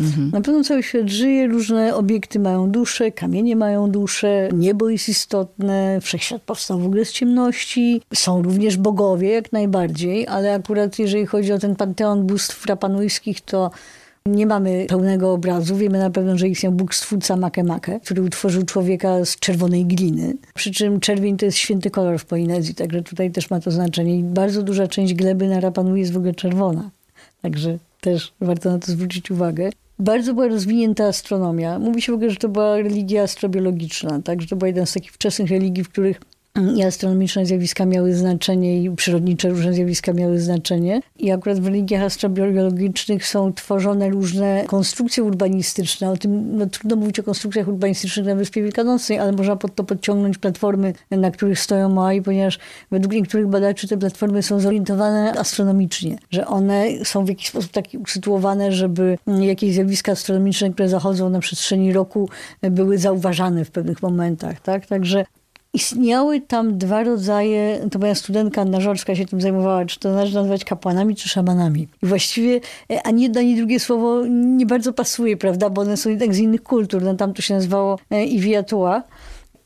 [0.00, 0.30] Mhm.
[0.30, 5.98] Na pewno cały świat żyje, różne obiekty mają duszę, kamienie mają duszę, niebo jest istotne,
[6.00, 8.02] wszechświat powstał w ogóle z ciemności.
[8.14, 13.70] Są również bogowie, jak najbardziej, ale akurat jeżeli chodzi o ten panteon bóstw rapanujskich, to
[14.26, 15.76] nie mamy pełnego obrazu.
[15.76, 20.36] Wiemy na pewno, że istniał Bóg stwórca Makemake, który utworzył człowieka z czerwonej gliny.
[20.54, 24.18] Przy czym czerwień to jest święty kolor w Polinezji, także tutaj też ma to znaczenie.
[24.18, 26.90] I bardzo duża część gleby na Rapanui jest w ogóle czerwona.
[27.42, 29.70] Także też warto na to zwrócić uwagę.
[29.98, 31.78] Bardzo była rozwinięta astronomia.
[31.78, 34.42] Mówi się w ogóle, że to była religia astrobiologiczna, tak?
[34.42, 36.20] że to była jedna z takich wczesnych religii, w których
[36.76, 41.00] i astronomiczne zjawiska miały znaczenie i przyrodnicze różne zjawiska miały znaczenie.
[41.18, 46.10] I akurat w religiach astrobiologicznych są tworzone różne konstrukcje urbanistyczne.
[46.10, 49.84] O tym no, trudno mówić o konstrukcjach urbanistycznych na Wyspie Wielkanocnej, ale można pod to
[49.84, 52.58] podciągnąć platformy, na których stoją Moai, ponieważ
[52.90, 57.84] według niektórych badaczy te platformy są zorientowane astronomicznie, że one są w jakiś sposób tak
[58.04, 62.28] usytuowane, żeby jakieś zjawiska astronomiczne, które zachodzą na przestrzeni roku,
[62.62, 64.60] były zauważane w pewnych momentach.
[64.60, 64.86] Tak?
[64.86, 65.24] Także
[65.76, 70.34] Istniały tam dwa rodzaje, to moja studentka Anna Żorska się tym zajmowała, czy to należy
[70.34, 71.88] nazwać kapłanami, czy szamanami.
[72.02, 72.60] I właściwie
[72.90, 76.38] e, ani jedno, ani drugie słowo nie bardzo pasuje, prawda, bo one są jednak z
[76.38, 77.02] innych kultur.
[77.02, 79.02] No, tam to się nazywało e, Iwiatua.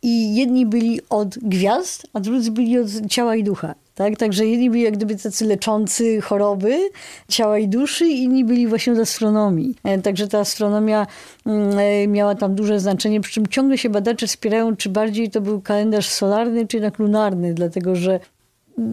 [0.03, 3.75] I jedni byli od gwiazd, a drudzy byli od ciała i ducha.
[4.01, 4.17] Tak?
[4.17, 6.79] Także jedni byli jak gdyby tacy leczący choroby
[7.29, 9.75] ciała i duszy, inni byli właśnie od astronomii.
[9.85, 11.07] E, także ta astronomia
[11.47, 15.41] mm, e, miała tam duże znaczenie, przy czym ciągle się badacze spierają, czy bardziej to
[15.41, 18.21] był kalendarz solarny, czy jednak lunarny, dlatego że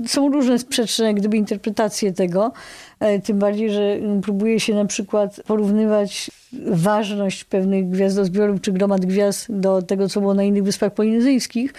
[0.08, 2.52] są różne sprzeczne gdyby interpretacje tego,
[3.00, 6.32] e, tym bardziej, że próbuje się na przykład porównywać
[6.68, 11.74] ważność pewnych gwiazdozbiorów czy gromad gwiazd do tego, co było na innych wyspach polinezyjskich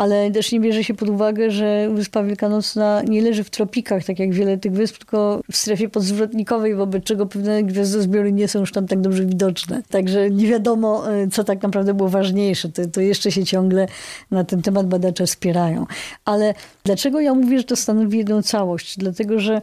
[0.00, 4.18] ale też nie bierze się pod uwagę, że Wyspa Wielkanocna nie leży w tropikach, tak
[4.18, 8.72] jak wiele tych wysp, tylko w strefie podzwrotnikowej, wobec czego pewne gwiazdozbiory nie są już
[8.72, 9.82] tam tak dobrze widoczne.
[9.90, 12.68] Także nie wiadomo, e, co tak naprawdę było ważniejsze.
[12.68, 13.88] To, to jeszcze się ciągle
[14.30, 15.86] na ten temat badacze spierają.
[16.24, 18.98] Ale dlaczego ja mówię, że to stanowi jedną całość?
[18.98, 19.62] Dlatego, że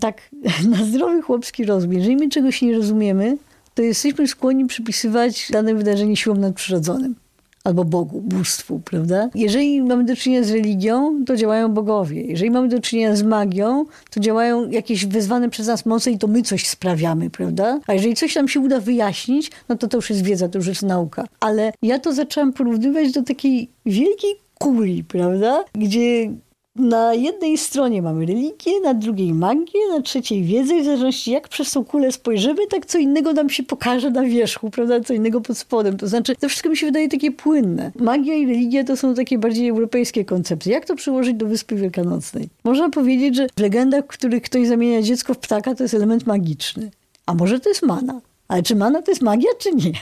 [0.00, 0.30] tak
[0.70, 3.36] na zdrowy chłopski rozum, jeżeli my czegoś nie rozumiemy,
[3.74, 7.27] to jesteśmy skłonni przypisywać dane wydarzenie siłom nadprzyrodzonym
[7.68, 9.30] albo Bogu, bóstwu, prawda?
[9.34, 12.22] Jeżeli mamy do czynienia z religią, to działają bogowie.
[12.22, 16.26] Jeżeli mamy do czynienia z magią, to działają jakieś wezwane przez nas moce i to
[16.26, 17.80] my coś sprawiamy, prawda?
[17.86, 20.66] A jeżeli coś nam się uda wyjaśnić, no to to już jest wiedza, to już
[20.66, 21.24] jest nauka.
[21.40, 25.64] Ale ja to zaczęłam porównywać do takiej wielkiej kuli, prawda?
[25.74, 26.30] Gdzie
[26.78, 31.48] na jednej stronie mamy religię, na drugiej magię, na trzeciej wiedzę i w zależności jak
[31.48, 35.40] przez tą kulę spojrzymy, tak co innego nam się pokaże na wierzchu, prawda, co innego
[35.40, 35.96] pod spodem.
[35.96, 37.92] To znaczy, to wszystko mi się wydaje takie płynne.
[37.96, 40.72] Magia i religia to są takie bardziej europejskie koncepcje.
[40.72, 42.48] Jak to przyłożyć do Wyspy Wielkanocnej?
[42.64, 46.26] Można powiedzieć, że w legendach, w których ktoś zamienia dziecko w ptaka, to jest element
[46.26, 46.90] magiczny.
[47.26, 48.20] A może to jest mana?
[48.48, 49.92] Ale czy mana to jest magia, czy nie?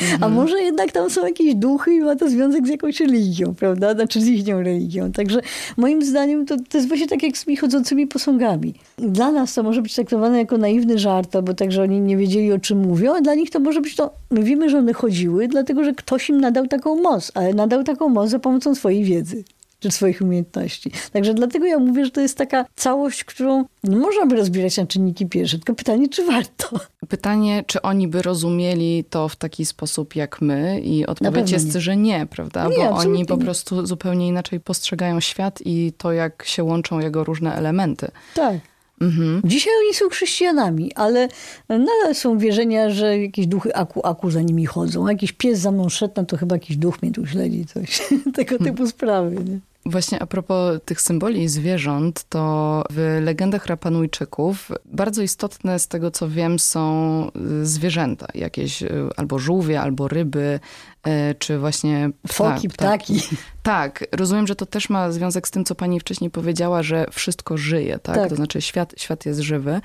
[0.00, 0.24] Mhm.
[0.24, 3.94] A może jednak tam są jakieś duchy i ma to związek z jakąś religią, prawda?
[3.94, 5.12] Znaczy z ich religią.
[5.12, 5.40] Także
[5.76, 8.74] moim zdaniem to, to jest właśnie tak jak z tymi chodzącymi posągami.
[8.98, 12.58] Dla nas to może być traktowane jako naiwny żart, bo także oni nie wiedzieli o
[12.58, 15.84] czym mówią, a dla nich to może być to, my wiemy, że one chodziły, dlatego
[15.84, 19.44] że ktoś im nadał taką moc, ale nadał taką moc za pomocą swojej wiedzy
[19.78, 20.90] czy swoich umiejętności.
[21.12, 24.86] Także dlatego ja mówię, że to jest taka całość, którą nie można by rozbierać na
[24.86, 26.70] czynniki pierwsze, tylko pytanie, czy warto.
[27.08, 31.80] Pytanie, czy oni by rozumieli to w taki sposób jak my i odpowiedź jest, nie.
[31.80, 32.68] że nie, prawda?
[32.68, 37.24] Nie, Bo oni po prostu zupełnie inaczej postrzegają świat i to, jak się łączą jego
[37.24, 38.10] różne elementy.
[38.34, 38.56] Tak.
[39.00, 39.42] Mhm.
[39.44, 41.28] Dzisiaj oni są chrześcijanami, ale
[41.68, 45.08] nadal są wierzenia, że jakieś duchy aku, aku za nimi chodzą.
[45.08, 48.02] Jakiś pies za mną szedł, no to chyba jakiś duch mnie tu śledzi, coś.
[48.36, 49.36] Tego typu sprawy.
[49.44, 49.58] Nie?
[49.86, 56.28] Właśnie a propos tych symboli zwierząt, to w legendach Rapanujczyków bardzo istotne z tego, co
[56.28, 57.30] wiem, są
[57.62, 58.26] y, zwierzęta.
[58.34, 60.60] Jakieś y, albo żółwie, albo ryby,
[61.06, 62.10] y, czy właśnie...
[62.28, 63.20] Foki, ptaki.
[63.62, 67.56] Tak, rozumiem, że to też ma związek z tym, co pani wcześniej powiedziała, że wszystko
[67.56, 68.16] żyje, tak?
[68.16, 68.28] tak.
[68.28, 69.80] To znaczy świat, świat jest żywy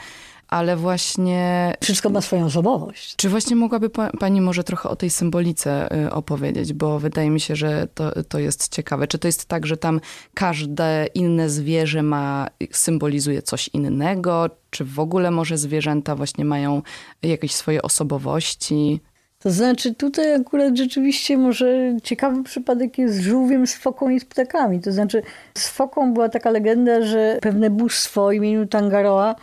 [0.51, 1.73] ale właśnie...
[1.81, 3.15] Wszystko ma swoją osobowość.
[3.15, 7.55] Czy właśnie mogłaby pani może trochę o tej symbolice y, opowiedzieć, bo wydaje mi się,
[7.55, 9.07] że to, to jest ciekawe.
[9.07, 9.99] Czy to jest tak, że tam
[10.33, 16.81] każde inne zwierzę ma, symbolizuje coś innego, czy w ogóle może zwierzęta właśnie mają
[17.23, 19.01] jakieś swoje osobowości?
[19.39, 24.25] To znaczy tutaj akurat rzeczywiście może ciekawy przypadek jest z żółwiem, z foką i z
[24.25, 24.81] ptakami.
[24.81, 25.21] To znaczy
[25.57, 29.35] z foką była taka legenda, że pewne bóstwo o imieniu Tangaroa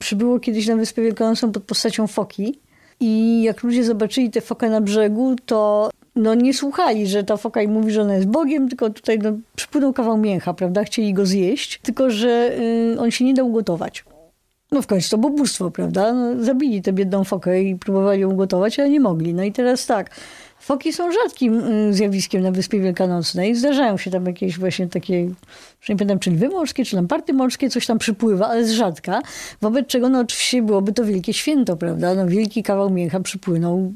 [0.00, 2.58] przybyło kiedyś na Wyspę Wielkanocną pod postacią foki.
[3.00, 7.62] I jak ludzie zobaczyli tę fokę na brzegu, to no nie słuchali, że ta foka
[7.62, 10.84] im mówi, że ona jest Bogiem, tylko tutaj no, przypłynął kawał mięcha, prawda?
[10.84, 12.50] Chcieli go zjeść, tylko że
[12.94, 14.04] y, on się nie dał ugotować.
[14.72, 16.12] No w końcu to było bóstwo, prawda?
[16.12, 19.34] No, zabili tę biedną fokę i próbowali ją ugotować, ale nie mogli.
[19.34, 20.10] No i teraz tak,
[20.70, 23.54] Foki są rzadkim y, zjawiskiem na Wyspie Wielkanocnej.
[23.54, 25.22] Zdarzają się tam jakieś właśnie takie,
[25.88, 29.22] nie pamiętam, czy lwy morskie, czy lamparty morskie, coś tam przypływa, ale z rzadka.
[29.60, 32.14] Wobec czego no oczywiście byłoby to wielkie święto, prawda?
[32.14, 33.92] No wielki kawał mięcha przypłynął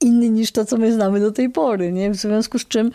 [0.00, 2.10] inny niż to, co my znamy do tej pory, nie?
[2.10, 2.90] W związku z czym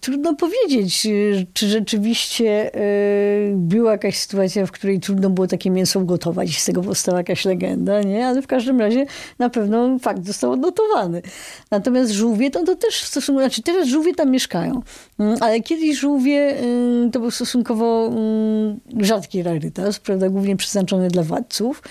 [0.00, 6.00] Trudno powiedzieć, y, czy rzeczywiście y, była jakaś sytuacja, w której trudno było takie mięso
[6.00, 8.26] ugotować i z tego powstała jakaś legenda, nie?
[8.26, 9.06] Ale w każdym razie
[9.38, 11.22] na pewno fakt został odnotowany.
[11.70, 14.82] Natomiast żółwie to, to też stosunkowo, znaczy teraz żółwie tam mieszkają,
[15.18, 21.22] mm, ale kiedyś żółwie y, to był stosunkowo mm, rzadki rarytas, prawda, głównie przeznaczony dla
[21.22, 21.82] władców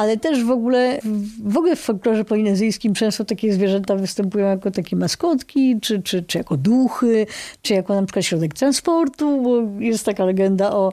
[0.00, 0.98] ale też w ogóle,
[1.44, 6.38] w ogóle w folklorze polinezyjskim często takie zwierzęta występują jako takie maskotki, czy, czy, czy
[6.38, 7.26] jako duchy,
[7.62, 10.92] czy jako na przykład środek transportu, bo jest taka legenda o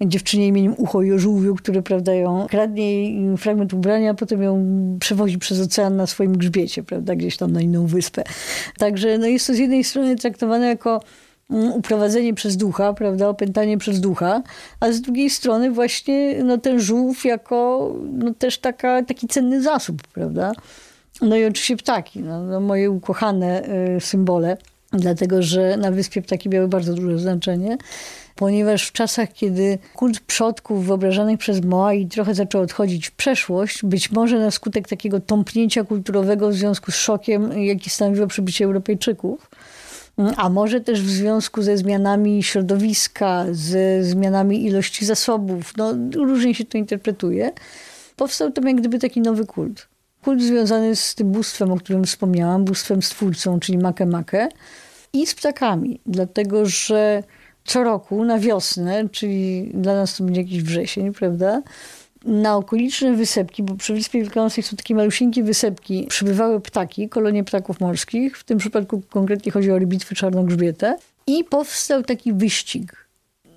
[0.00, 4.64] dziewczynie imieniem Ucho i żółwiu, który prawda, ją kradnie fragment ubrania, a potem ją
[5.00, 8.24] przewozi przez ocean na swoim grzbiecie, prawda, gdzieś tam na inną wyspę.
[8.78, 11.00] Także no, jest to z jednej strony traktowane jako
[11.50, 14.42] uprowadzenie przez ducha, prawda, opętanie przez ducha,
[14.80, 20.02] a z drugiej strony właśnie no, ten żółw jako no, też taka, taki cenny zasób,
[20.02, 20.52] prawda.
[21.22, 23.62] No i oczywiście ptaki, no, no moje ukochane
[23.96, 24.56] y, symbole,
[24.92, 27.78] dlatego że na wyspie ptaki miały bardzo duże znaczenie,
[28.34, 34.10] ponieważ w czasach, kiedy kult przodków wyobrażanych przez Moai trochę zaczął odchodzić w przeszłość, być
[34.10, 39.50] może na skutek takiego tąpnięcia kulturowego w związku z szokiem, jaki stanowiło przybycie Europejczyków,
[40.36, 46.64] a może też w związku ze zmianami środowiska, ze zmianami ilości zasobów, no różnie się
[46.64, 47.52] to interpretuje,
[48.16, 49.88] powstał tam jak gdyby taki nowy kult.
[50.24, 54.48] Kult związany z tym bóstwem, o którym wspomniałam, bóstwem stwórcą, czyli Makemake
[55.12, 57.22] i z ptakami, dlatego że
[57.64, 61.62] co roku na wiosnę, czyli dla nas to będzie jakiś wrzesień, prawda?
[62.24, 67.80] Na okoliczne wysepki, bo przy Wyspie Wielkanocnej są takie malusieńkie wysepki, przybywały ptaki, kolonie ptaków
[67.80, 68.38] morskich.
[68.38, 70.96] W tym przypadku konkretnie chodzi o rybitwy czarnogrzbietę.
[71.26, 73.08] I powstał taki wyścig.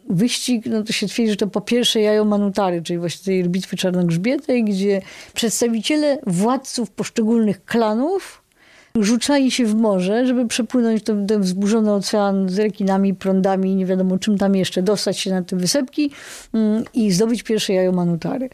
[0.10, 3.78] Wyścig, no to się twierdzi, że to po pierwsze jajo manutary, czyli właśnie tej bitwy
[3.78, 5.02] czarnogrzbietej, gdzie
[5.34, 8.41] przedstawiciele władców poszczególnych klanów
[9.00, 14.18] rzucali się w morze, żeby przepłynąć ten, ten wzburzony ocean z rekinami, prądami, nie wiadomo
[14.18, 16.12] czym tam jeszcze, dostać się na te wysepki
[16.54, 18.50] mm, i zdobyć pierwsze jajo manutary.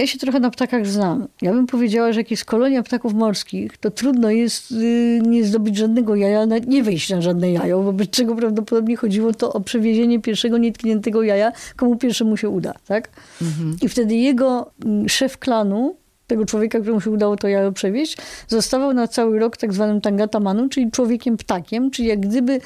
[0.00, 1.28] Ja się trochę na ptakach znam.
[1.42, 5.76] Ja bym powiedziała, że jak jest kolonia ptaków morskich, to trudno jest y, nie zdobyć
[5.76, 10.58] żadnego jaja, nie wejść na żadne jajo, wobec czego prawdopodobnie chodziło to o przewiezienie pierwszego
[10.58, 12.74] nietkniętego jaja, komu pierwszemu się uda.
[12.86, 13.08] Tak?
[13.42, 13.76] Mhm.
[13.82, 15.96] I wtedy jego mm, szef klanu
[16.30, 18.16] tego człowieka, któremu się udało to jajo przewieźć,
[18.48, 22.60] zostawał na cały rok tak zwanym tangatamanu, czyli człowiekiem ptakiem, czyli jak gdyby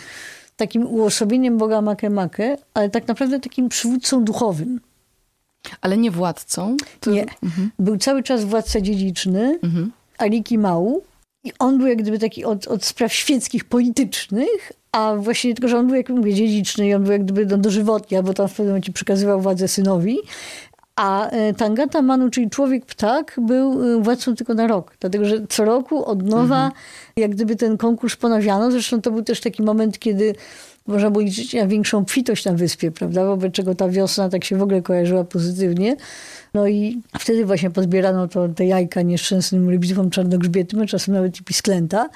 [0.57, 4.81] takim uosobieniem Boga Makemake, ale tak naprawdę takim przywódcą duchowym.
[5.81, 6.77] Ale nie władcą?
[7.01, 7.11] To...
[7.11, 7.27] Nie.
[7.43, 7.71] Mhm.
[7.79, 9.93] Był cały czas władca dziedziczny, mhm.
[10.19, 11.03] Ariki Mału.
[11.45, 15.79] I on był jak gdyby taki od, od spraw świeckich, politycznych, a właśnie tylko, że
[15.79, 18.51] on był, jak mówię, dziedziczny i on był jak gdyby no, dożywotnia, bo tam w
[18.51, 20.19] pewnym momencie przekazywał władzę synowi,
[20.97, 24.97] a e, Tangata Manu, czyli człowiek-ptak, był e, władcą tylko na rok.
[25.01, 26.73] Dlatego, że co roku od nowa, mhm.
[27.17, 28.71] jak gdyby ten konkurs ponawiano.
[28.71, 30.35] Zresztą to był też taki moment, kiedy
[30.87, 33.25] można było liczyć na większą kwitość na wyspie, prawda?
[33.25, 35.97] Wobec czego ta wiosna tak się w ogóle kojarzyła pozytywnie.
[36.55, 41.45] No i wtedy właśnie pozbierano to, te jajka nieszczęsnym rybitwom czarnogrzbietym, a czasem nawet i
[41.45, 42.09] pisklęta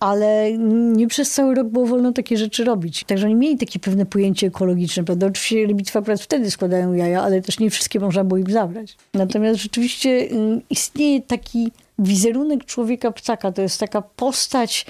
[0.00, 0.52] ale
[0.92, 3.04] nie przez cały rok było wolno takie rzeczy robić.
[3.04, 5.26] Także oni mieli takie pewne pojęcie ekologiczne, prawda?
[5.26, 8.96] Oczywiście rybitwa akurat wtedy składają jaja, ale też nie wszystkie można było im zabrać.
[9.14, 10.28] Natomiast rzeczywiście y,
[10.70, 13.52] istnieje taki wizerunek człowieka ptaka.
[13.52, 14.86] To jest taka postać,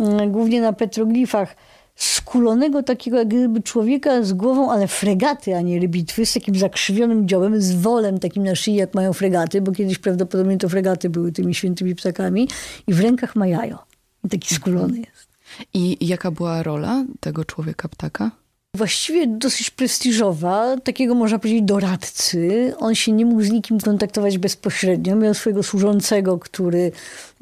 [0.00, 1.56] y, głównie na petroglifach,
[1.96, 7.28] skulonego takiego jak gdyby człowieka z głową, ale fregaty, a nie rybitwy, z takim zakrzywionym
[7.28, 11.32] dziołem, z wolem takim na szyi, jak mają fregaty, bo kiedyś prawdopodobnie to fregaty były
[11.32, 12.48] tymi świętymi ptakami
[12.86, 13.93] i w rękach ma jajo.
[14.30, 15.28] Taki skulony jest.
[15.74, 18.30] I jaka była rola tego człowieka ptaka?
[18.74, 22.74] Właściwie dosyć prestiżowa, takiego można powiedzieć doradcy.
[22.78, 25.16] On się nie mógł z nikim kontaktować bezpośrednio.
[25.16, 26.92] Miał swojego służącego, który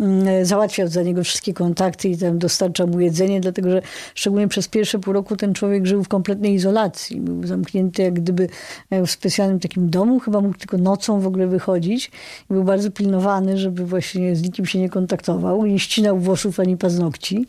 [0.01, 3.83] mm, załatwiał za niego wszystkie kontakty i tam dostarczał mu jedzenie, dlatego że
[4.15, 7.21] szczególnie przez pierwsze pół roku ten człowiek żył w kompletnej izolacji.
[7.21, 8.49] Był zamknięty jak gdyby
[8.91, 12.11] w specjalnym takim domu, chyba mógł tylko nocą w ogóle wychodzić.
[12.51, 15.67] I był bardzo pilnowany, żeby właśnie z nikim się nie kontaktował.
[15.67, 17.47] Nie ścinał włosów ani paznokci.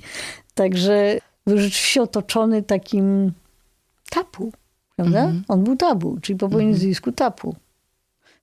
[0.54, 1.18] Także
[1.48, 3.32] był rzeczywiście otoczony takim
[4.96, 5.24] prawda?
[5.24, 5.44] Mm -hmm.
[5.48, 7.18] On był tabu, czyli po pojedyncku mm -hmm.
[7.18, 7.56] tapu.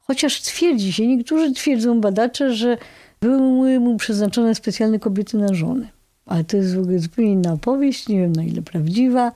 [0.01, 2.76] Chociaż twierdzi się, niektórzy twierdzą badacze, że
[3.20, 5.88] były mu przeznaczone specjalne kobiety na żony.
[6.26, 9.32] Ale to jest w ogóle zupełnie inna opowieść, nie wiem na ile prawdziwa.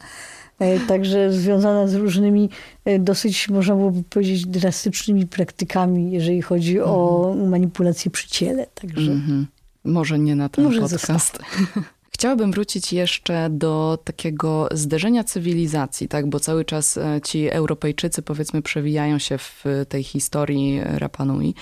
[0.58, 2.50] E, także związana z różnymi,
[2.84, 6.92] e, dosyć można byłoby powiedzieć, drastycznymi praktykami, jeżeli chodzi mm -hmm.
[6.92, 7.50] o mhm.
[7.50, 8.66] manipulację przy ciele.
[8.74, 9.12] Także...
[9.12, 9.46] Mhm.
[9.84, 11.38] Może nie na ten Może podcast.
[12.14, 16.28] Chciałabym wrócić jeszcze do takiego zderzenia cywilizacji, tak?
[16.28, 21.54] bo cały czas e, ci Europejczycy, powiedzmy, przewijają się w tej historii Rapanui.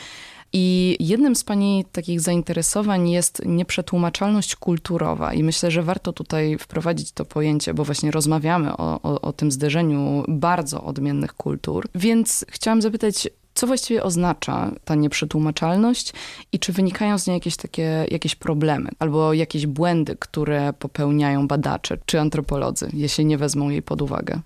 [0.53, 5.34] I jednym z Pani takich zainteresowań jest nieprzetłumaczalność kulturowa.
[5.34, 9.53] I myślę, że warto tutaj wprowadzić to pojęcie, bo właśnie rozmawiamy o, o, o tym
[9.53, 11.88] zderzeniu bardzo odmiennych kultur.
[11.94, 16.12] Więc chciałam zapytać, co właściwie oznacza ta nieprzetłumaczalność
[16.53, 21.98] i czy wynikają z niej jakieś takie jakieś problemy albo jakieś błędy, które popełniają badacze
[22.07, 24.40] czy antropolodzy, jeśli nie wezmą jej pod uwagę?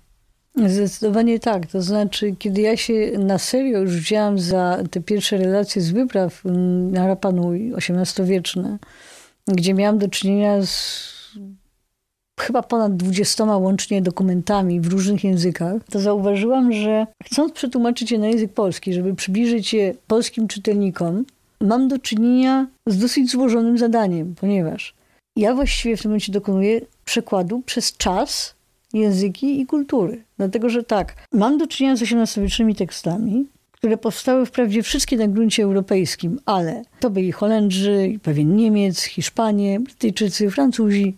[0.65, 1.67] Zdecydowanie tak.
[1.67, 6.41] To znaczy, kiedy ja się na serio już wzięłam za te pierwsze relacje z wypraw
[6.91, 8.77] na Rapanui XVIII-wieczne,
[9.47, 11.16] gdzie miałam do czynienia z
[12.39, 18.27] chyba ponad 20 łącznie dokumentami w różnych językach, to zauważyłam, że chcąc przetłumaczyć je na
[18.27, 21.25] język polski, żeby przybliżyć je polskim czytelnikom,
[21.61, 24.93] mam do czynienia z dosyć złożonym zadaniem, ponieważ
[25.35, 28.55] ja właściwie w tym momencie dokonuję przekładu przez czas,
[28.93, 30.23] języki i kultury.
[30.37, 35.63] Dlatego, że tak, mam do czynienia z XVIII-wiecznymi tekstami, które powstały wprawdzie wszystkie na gruncie
[35.63, 41.17] europejskim, ale to byli Holendrzy, pewien Niemiec, Hiszpanie, Brytyjczycy, Francuzi,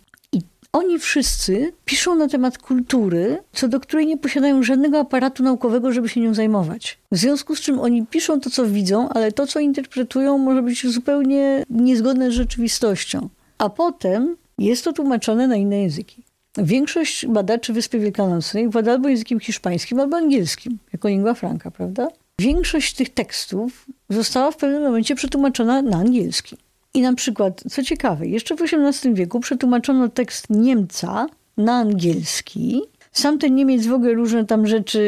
[0.74, 6.10] oni wszyscy piszą na temat kultury, co do której nie posiadają żadnego aparatu naukowego, żeby
[6.10, 7.00] się nią zajmować.
[7.12, 10.88] W związku z czym oni piszą to, co widzą, ale to, co interpretują, może być
[10.88, 13.30] zupełnie niezgodne z rzeczywistością.
[13.58, 16.24] A potem jest to tłumaczone na inne języki.
[16.58, 22.08] Większość badaczy Wyspy Wielkanocnej włada albo językiem hiszpańskim, albo angielskim, jako lingua franca, prawda?
[22.40, 26.58] Większość tych tekstów została w pewnym momencie przetłumaczona na angielski.
[26.94, 31.28] I na przykład, co ciekawe, jeszcze w XVIII wieku przetłumaczono tekst Niemca
[31.58, 32.82] na angielski.
[33.12, 35.02] Sam ten Niemiec w ogóle różne tam rzeczy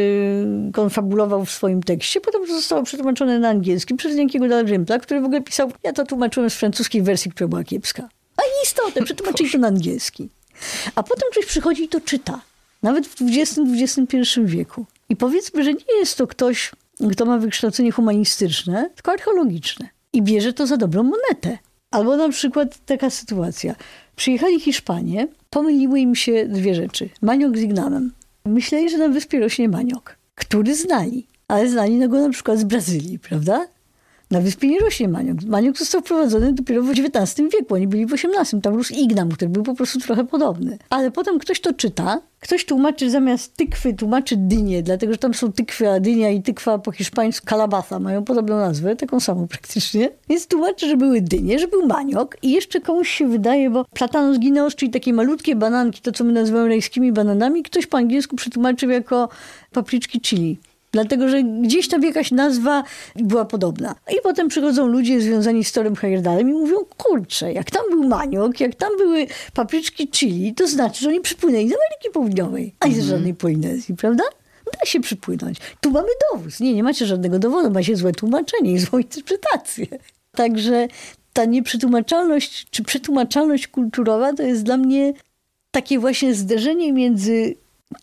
[0.73, 2.21] konfabulował w swoim tekście.
[2.21, 6.49] Potem zostało przetłumaczone na angielski przez niejakiego Dalrymple, który w ogóle pisał, ja to tłumaczyłem
[6.49, 8.09] z francuskiej wersji, która była kiepska.
[8.37, 10.29] A istotę, przetłumaczyli to na angielski.
[10.95, 12.41] A potem ktoś przychodzi i to czyta.
[12.83, 14.85] Nawet w XX-XXI wieku.
[15.09, 16.71] I powiedzmy, że nie jest to ktoś,
[17.11, 19.89] kto ma wykształcenie humanistyczne, tylko archeologiczne.
[20.13, 21.57] I bierze to za dobrą monetę.
[21.91, 23.75] Albo na przykład taka sytuacja.
[24.15, 27.09] Przyjechali Hiszpanie, pomyliły im się dwie rzeczy.
[27.21, 28.11] Maniok z Ignanem.
[28.45, 31.27] Myśleli, że na wyspie rośnie maniok, który znali.
[31.47, 33.67] Ale znali go na przykład z Brazylii, prawda?
[34.31, 35.37] Na wyspie nie rośnie maniok.
[35.47, 38.61] Maniok został wprowadzony dopiero w XIX wieku, oni byli w XVIII.
[38.61, 40.77] Tam rósł ignam, który był po prostu trochę podobny.
[40.89, 45.51] Ale potem ktoś to czyta, ktoś tłumaczy zamiast tykwy, tłumaczy dynię, dlatego że tam są
[45.51, 50.09] tykwy, a dynia i tykwa po hiszpańsku kalabasa mają podobną nazwę, taką samą praktycznie.
[50.29, 54.39] Więc tłumaczy, że były dynie, że był maniok i jeszcze komuś się wydaje, bo platanos
[54.39, 58.89] gineos, czyli takie malutkie bananki, to co my nazywamy rajskimi bananami, ktoś po angielsku przetłumaczył
[58.89, 59.29] jako
[59.71, 60.59] papryczki chili.
[60.91, 62.83] Dlatego, że gdzieś tam jakaś nazwa
[63.15, 63.95] była podobna.
[64.13, 68.59] I potem przychodzą ludzie związani z Torem Heyerdahlem i mówią, kurczę, jak tam był maniok,
[68.59, 72.93] jak tam były papryczki chili, to znaczy, że oni przypłynęli z Ameryki Południowej, a nie
[72.93, 73.17] z mhm.
[73.17, 74.23] żadnej Polinezji, prawda?
[74.79, 75.57] Da się przypłynąć.
[75.81, 76.59] Tu mamy dowód.
[76.59, 79.85] Nie, nie macie żadnego dowodu, macie złe tłumaczenie i złą interpretację.
[80.31, 80.87] Także
[81.33, 85.13] ta nieprzetłumaczalność, czy przetłumaczalność kulturowa to jest dla mnie
[85.71, 87.55] takie właśnie zderzenie między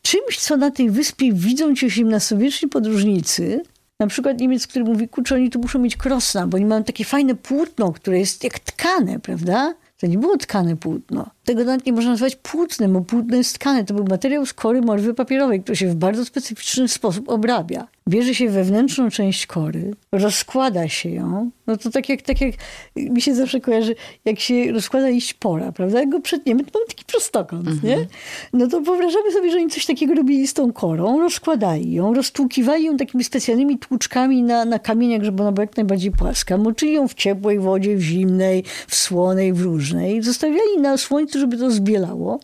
[0.02, 3.62] czymś, co na tej wyspie widzą ci XVIII-wieczni podróżnicy,
[4.00, 7.04] na przykład Niemiec, który mówi, kurczę, oni tu muszą mieć krosna, bo oni mają takie
[7.04, 9.74] fajne płótno, które jest jak tkane, prawda?
[10.00, 11.30] To nie było tkane płótno.
[11.48, 13.84] Tego nawet nie można nazwać płótnem, bo płótno jest tkane.
[13.84, 17.88] To był materiał z kory morwy papierowej, który się w bardzo specyficzny sposób obrabia.
[18.08, 21.50] Bierze się wewnętrzną część kory, rozkłada się ją.
[21.66, 22.54] No to tak jak, tak jak
[22.96, 23.94] mi się zawsze kojarzy,
[24.24, 26.00] jak się rozkłada liść pora, prawda?
[26.00, 27.88] Jak go przetniemy, to mamy taki prostokąt, mhm.
[27.88, 28.06] nie?
[28.52, 32.84] No to wyobrażamy sobie, że oni coś takiego robili z tą korą, rozkładali ją, roztłukiwali
[32.84, 36.58] ją takimi specjalnymi tłuczkami na, na kamieniach, żeby ona była jak najbardziej płaska.
[36.58, 40.22] Moczyli ją w ciepłej wodzie, w zimnej, w słonej, w różnej.
[40.22, 42.40] Zostawiali na słońcu żeby to zbielało.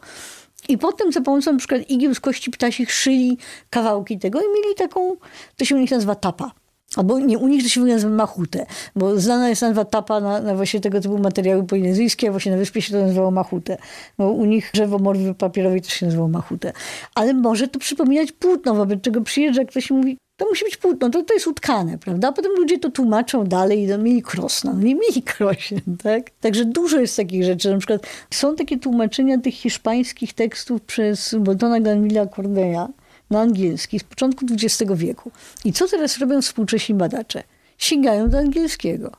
[0.68, 3.38] I potem za pomocą na przykład igieł z kości ptasich szyli
[3.70, 5.16] kawałki tego i mieli taką,
[5.57, 6.51] to się u nich nazywa tapa.
[6.97, 8.66] Albo nie, u nich to się nazywa machutę,
[8.97, 12.59] bo znana jest nazwa tapa na, na właśnie tego typu materiały polinezyjskie, a właśnie na
[12.59, 13.76] wyspie się to nazywało machutę.
[14.18, 16.72] Bo u nich drzewo morwy papierowej to się nazywało machutę.
[17.14, 21.11] Ale może to przypominać płótno, wobec czego przyjeżdża ktoś i mówi, to musi być płótno,
[21.11, 22.28] to, to jest utkane, prawda?
[22.28, 26.30] A potem ludzie to tłumaczą dalej i no, mieli krosna, no nie mieli krosien, tak?
[26.41, 27.70] Także dużo jest takich rzeczy.
[27.70, 32.87] Na przykład są takie tłumaczenia tych hiszpańskich tekstów przez Boltona Granvilla Cordeya
[33.30, 35.30] na angielski z początku XX wieku.
[35.64, 37.43] I co teraz robią współcześni badacze?
[37.78, 39.12] Sięgają do angielskiego,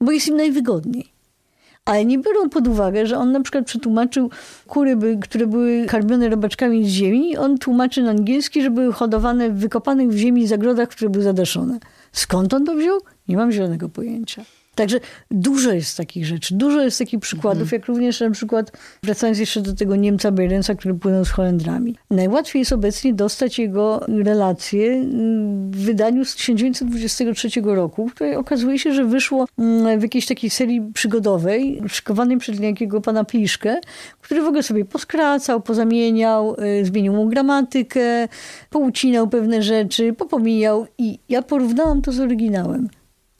[0.00, 1.11] bo jest im najwygodniej
[1.84, 4.30] ale nie biorą pod uwagę, że on na przykład przetłumaczył
[4.66, 9.54] kury, które były karmione robaczkami z ziemi, on tłumaczy na angielski, że były hodowane w
[9.54, 11.78] wykopanych w ziemi zagrodach, które były zadaszone.
[12.12, 13.00] Skąd on to wziął?
[13.28, 14.44] Nie mam zielonego pojęcia.
[14.74, 15.00] Także
[15.30, 17.80] dużo jest takich rzeczy, dużo jest takich przykładów, mhm.
[17.80, 21.96] jak również na przykład, wracając jeszcze do tego Niemca Beirensa, który płynął z Holendrami.
[22.10, 25.04] Najłatwiej jest obecnie dostać jego relacje
[25.70, 30.80] w wydaniu z 1923 roku, które okazuje się, że wyszło mm, w jakiejś takiej serii
[30.94, 33.80] przygodowej, szykowanej przez niejakiego pana Pliszkę,
[34.20, 38.28] który w ogóle sobie poskracał, pozamieniał, y, zmienił mu gramatykę,
[38.70, 42.88] poucinał pewne rzeczy, popomijał i ja porównałam to z oryginałem.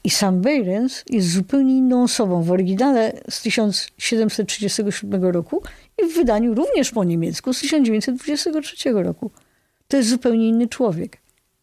[0.03, 5.63] I sam Behrens jest zupełnie inną osobą w oryginale z 1737 roku
[6.03, 9.31] i w wydaniu również po niemiecku z 1923 roku.
[9.87, 11.17] To jest zupełnie inny człowiek.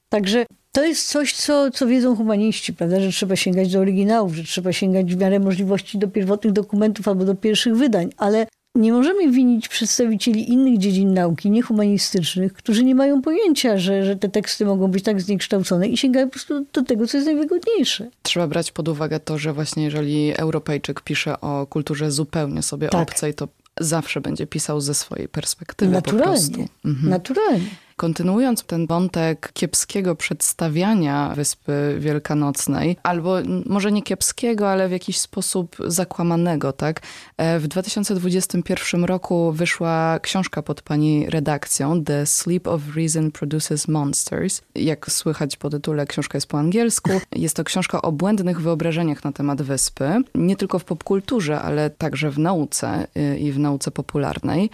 [0.08, 3.00] Także to jest coś, co, co wiedzą humaniści, prawda?
[3.00, 7.24] że trzeba sięgać do oryginałów, że trzeba sięgać w miarę możliwości do pierwotnych dokumentów albo
[7.24, 13.22] do pierwszych wydań, ale nie możemy winić przedstawicieli innych dziedzin nauki, niehumanistycznych, którzy nie mają
[13.22, 17.06] pojęcia, że, że te teksty mogą być tak zniekształcone i sięgają po prostu do tego,
[17.06, 18.08] co jest najwygodniejsze.
[18.22, 23.08] Trzeba brać pod uwagę to, że właśnie jeżeli Europejczyk pisze o kulturze zupełnie sobie tak.
[23.08, 23.48] obcej, to
[23.80, 26.24] zawsze będzie pisał ze swojej perspektywy Naturalnie.
[26.24, 26.64] po prostu.
[26.84, 27.10] Mhm.
[27.10, 27.70] Naturalnie.
[28.00, 33.36] Kontynuując ten wątek kiepskiego przedstawiania Wyspy Wielkanocnej, albo
[33.66, 37.00] może nie kiepskiego, ale w jakiś sposób zakłamanego, tak?
[37.36, 44.62] E, w 2021 roku wyszła książka pod pani redakcją The Sleep of Reason Produces Monsters.
[44.74, 47.10] Jak słychać po tytule, książka jest po angielsku.
[47.36, 52.30] Jest to książka o błędnych wyobrażeniach na temat wyspy, nie tylko w popkulturze, ale także
[52.30, 54.70] w nauce y, i w nauce popularnej.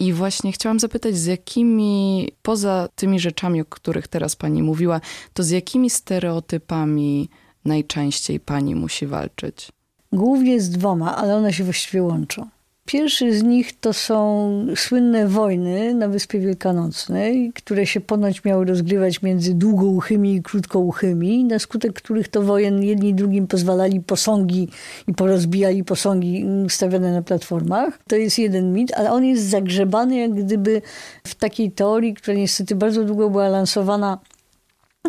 [0.00, 5.00] I właśnie chciałam zapytać, z jakimi, poza tymi rzeczami, o których teraz pani mówiła,
[5.32, 7.28] to z jakimi stereotypami
[7.64, 9.68] najczęściej pani musi walczyć?
[10.12, 12.48] Głównie z dwoma, ale one się właściwie łączą.
[12.92, 19.22] Pierwszy z nich to są słynne wojny na Wyspie Wielkanocnej, które się ponoć miały rozgrywać
[19.22, 24.68] między długouchymi i krótkouchymi, na skutek których to wojen jedni drugim pozwalali posągi
[25.06, 27.98] i porozbijali posągi stawiane na platformach.
[28.08, 30.82] To jest jeden mit, ale on jest zagrzebany jak gdyby
[31.26, 34.18] w takiej teorii, która niestety bardzo długo była lansowana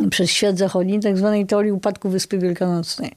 [0.10, 3.12] przez świat zachodni, tak zwanej teorii upadku Wyspy Wielkanocnej.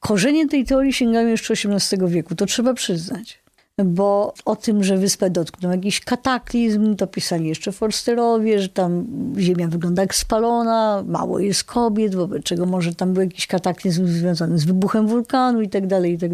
[0.00, 3.47] Korzenie tej teorii sięgają jeszcze XVIII wieku, to trzeba przyznać
[3.84, 9.06] bo o tym, że wyspę dotknął jakiś kataklizm, to pisali jeszcze Forsterowie, że tam
[9.38, 14.58] ziemia wygląda jak spalona, mało jest kobiet, wobec czego może tam był jakiś kataklizm związany
[14.58, 16.30] z wybuchem wulkanu i tak dalej, i tak.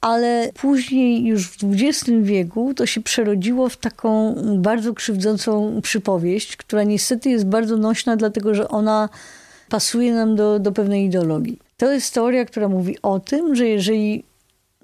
[0.00, 6.82] Ale później już w XX wieku to się przerodziło w taką bardzo krzywdzącą przypowieść, która
[6.82, 9.08] niestety jest bardzo nośna, dlatego że ona
[9.68, 11.58] pasuje nam do, do pewnej ideologii.
[11.76, 14.24] To jest teoria, która mówi o tym, że jeżeli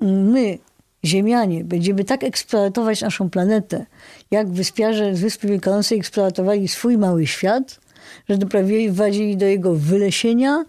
[0.00, 0.58] my
[1.04, 3.86] Ziemianie, będziemy tak eksploatować naszą planetę,
[4.30, 7.80] jak wyspiarze z Wyspy Wielkanocnej eksploatowali swój mały świat,
[8.28, 10.64] że doprowadzili do jego wylesienia,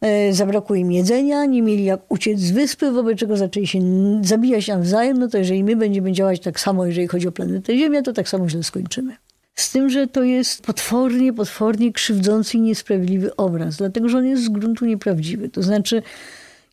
[0.00, 3.80] e, zabrakło im jedzenia, nie mieli jak uciec z wyspy, wobec czego zaczęli się
[4.22, 8.02] zabijać nawzajem, no to jeżeli my będziemy działać tak samo, jeżeli chodzi o planetę Ziemia,
[8.02, 9.16] to tak samo źle skończymy.
[9.54, 14.44] Z tym, że to jest potwornie, potwornie krzywdzący i niesprawiedliwy obraz, dlatego że on jest
[14.44, 15.48] z gruntu nieprawdziwy.
[15.48, 16.02] To znaczy,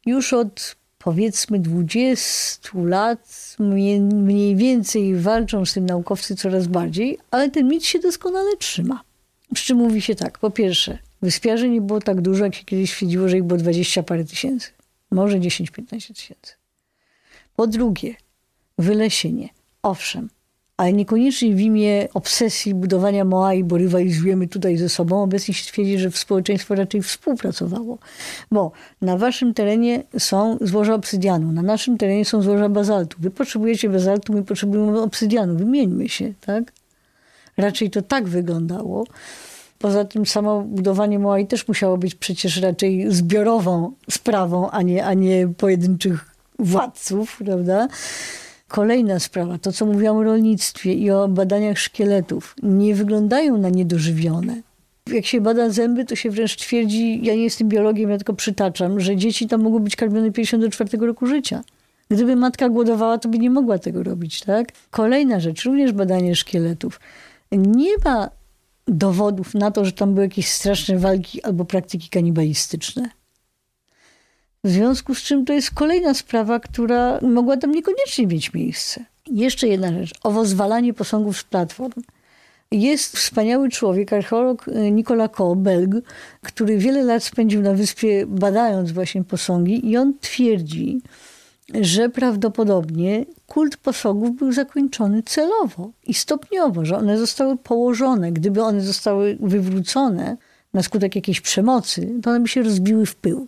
[0.06, 7.68] już od powiedzmy 20 lat mniej więcej walczą z tym naukowcy coraz bardziej, ale ten
[7.68, 9.04] mit się doskonale trzyma.
[9.54, 12.92] Przy czym mówi się tak, po pierwsze, wyspiarzy nie było tak dużo, jak się kiedyś
[12.92, 14.70] twierdziło, że ich było 20 parę tysięcy.
[15.12, 16.54] Może 10-15 tysięcy.
[17.56, 18.16] Po drugie,
[18.78, 19.50] wylesienie.
[19.84, 20.30] Owszem,
[20.80, 25.24] ale niekoniecznie w imię obsesji budowania Moai, bo rywalizujemy tutaj ze sobą.
[25.24, 27.98] Obecnie się twierdzi, że społeczeństwo raczej współpracowało.
[28.52, 28.72] Bo
[29.02, 33.18] na waszym terenie są złoża obsydianu, na naszym terenie są złoża bazaltu.
[33.20, 35.56] Wy potrzebujecie bazaltu, my potrzebujemy obsydianu.
[35.56, 36.72] Wymieńmy się, tak?
[37.58, 39.06] Raczej to tak wyglądało.
[39.80, 45.14] Poza tym samo budowanie Moai też musiało być przecież raczej zbiorową sprawą, a nie, a
[45.14, 47.88] nie pojedynczych władców, prawda?
[48.70, 54.62] Kolejna sprawa, to co mówiłam o rolnictwie i o badaniach szkieletów, nie wyglądają na niedożywione.
[55.08, 59.00] Jak się bada zęby, to się wręcz twierdzi, ja nie jestem biologiem, ja tylko przytaczam,
[59.00, 61.64] że dzieci tam mogą być karmione 54 roku życia.
[62.12, 64.68] Gdyby matka głodowała, to by nie mogła tego robić, tak?
[64.92, 67.00] Kolejna rzecz, również badanie szkieletów.
[67.52, 68.30] Nie ma
[68.88, 73.10] dowodów na to, że tam były jakieś straszne walki albo praktyki kanibalistyczne.
[74.64, 79.06] W związku z czym to jest kolejna sprawa, która mogła tam niekoniecznie mieć miejsce.
[79.32, 80.14] Jeszcze jedna rzecz.
[80.24, 82.02] Owo zwalanie posągów z platform.
[82.72, 85.92] Jest wspaniały człowiek, archeolog y, Nicolas Co, Belg,
[86.42, 91.02] który wiele lat spędził na wyspie badając właśnie posągi i on twierdzi,
[91.82, 98.32] że prawdopodobnie kult posągów był zakończony celowo i stopniowo, że one zostały położone.
[98.32, 100.38] Gdyby one zostały wywrócone
[100.74, 103.48] na skutek jakiejś przemocy, to one by się rozbiły w pył.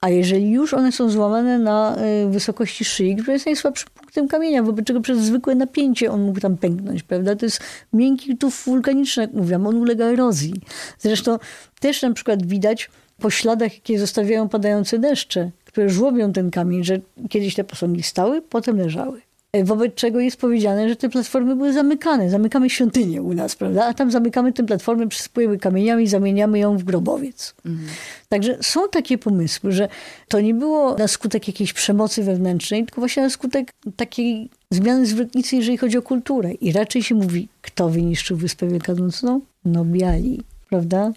[0.00, 1.96] A jeżeli już one są złamane na
[2.26, 6.40] y, wysokości szyi, która jest najsłabszym punktem kamienia, wobec czego przez zwykłe napięcie on mógł
[6.40, 7.36] tam pęknąć, prawda?
[7.36, 7.60] To jest
[7.92, 10.54] miękki tuf wulkaniczny, jak mówiłam, on ulega erozji.
[10.98, 11.38] Zresztą
[11.80, 17.00] też na przykład widać po śladach, jakie zostawiają padające deszcze, które żłobią ten kamień, że
[17.28, 19.27] kiedyś te posągi stały, potem leżały.
[19.52, 22.30] E, wobec czego jest powiedziane, że te platformy były zamykane.
[22.30, 23.86] Zamykamy świątynię u nas, prawda?
[23.86, 27.54] A tam zamykamy tę platformę, przysypujemy kamieniami i zamieniamy ją w grobowiec.
[27.66, 27.88] Mhm.
[28.28, 29.88] Także są takie pomysły, że
[30.28, 35.56] to nie było na skutek jakiejś przemocy wewnętrznej, tylko właśnie na skutek takiej zmiany zwrotnicy,
[35.56, 36.52] jeżeli chodzi o kulturę.
[36.52, 39.40] I raczej się mówi, kto wyniszczył Wyspę Wielkanocną?
[39.64, 41.12] No biali, prawda?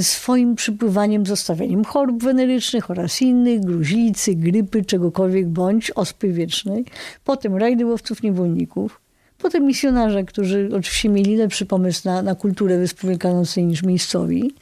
[0.00, 6.84] Swoim przypływaniem, zostawianiem chorób wenerycznych oraz innych, gruźlicy, grypy, czegokolwiek bądź, ospy wiecznej.
[7.24, 9.00] Potem rajdy łowców niewolników.
[9.38, 14.54] Potem misjonarze, którzy oczywiście mieli lepszy pomysł na, na kulturę Wyspy Wielkanocnej niż miejscowi.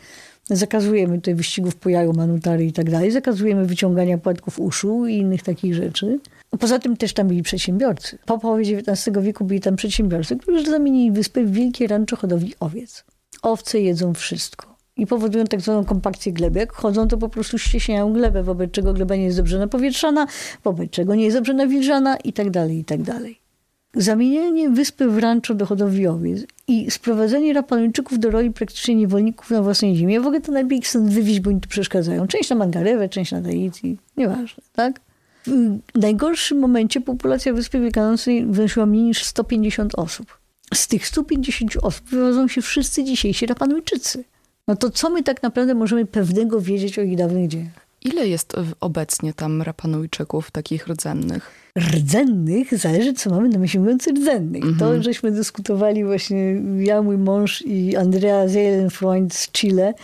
[0.44, 3.10] Zakazujemy tutaj wyścigów po jaju, manutary i tak dalej.
[3.10, 6.20] Zakazujemy wyciągania płatków uszu i innych takich rzeczy.
[6.58, 8.18] Poza tym też tam byli przedsiębiorcy.
[8.26, 13.04] Po połowie XIX wieku byli tam przedsiębiorcy, którzy zamienili wyspę w wielkie rancho hodowli owiec.
[13.42, 14.69] owce jedzą wszystko
[15.00, 16.58] i powodują tak zwaną kompakcję gleby.
[16.58, 20.26] Jak chodzą, to po prostu ścieśniają glebę, wobec czego gleba nie jest dobrze napowietrzana,
[20.64, 23.40] wobec czego nie jest dobrze nawilżana i tak dalej, i tak dalej.
[23.94, 29.62] Zamienienie wyspy w rancho do hodowli owiec i sprowadzenie Rapanuńczyków do roli praktycznie niewolników na
[29.62, 30.14] własnej ziemi.
[30.14, 32.26] Ja w ogóle to najlepiej ich wywieźć, bo im tu przeszkadzają.
[32.26, 35.00] Część na Mangarewę, część na Tahiti, nieważne, tak?
[35.94, 40.38] W najgorszym momencie populacja Wyspy Wielkanocnej wynosiła mniej niż 150 osób.
[40.74, 44.24] Z tych 150 osób wywodzą się wszyscy dzisiejsi Rapanujczycy.
[44.70, 47.86] No to co my tak naprawdę możemy pewnego wiedzieć o ich dawnych dziejach?
[48.04, 51.50] Ile jest obecnie tam Rapanujczyków takich rdzennych?
[51.78, 54.62] rdzennych, zależy co mamy na myśli mówiąc rdzennych.
[54.64, 54.78] Mhm.
[54.78, 59.94] To, żeśmy dyskutowali właśnie ja, mój mąż i Andrea Zelenfreund z Chile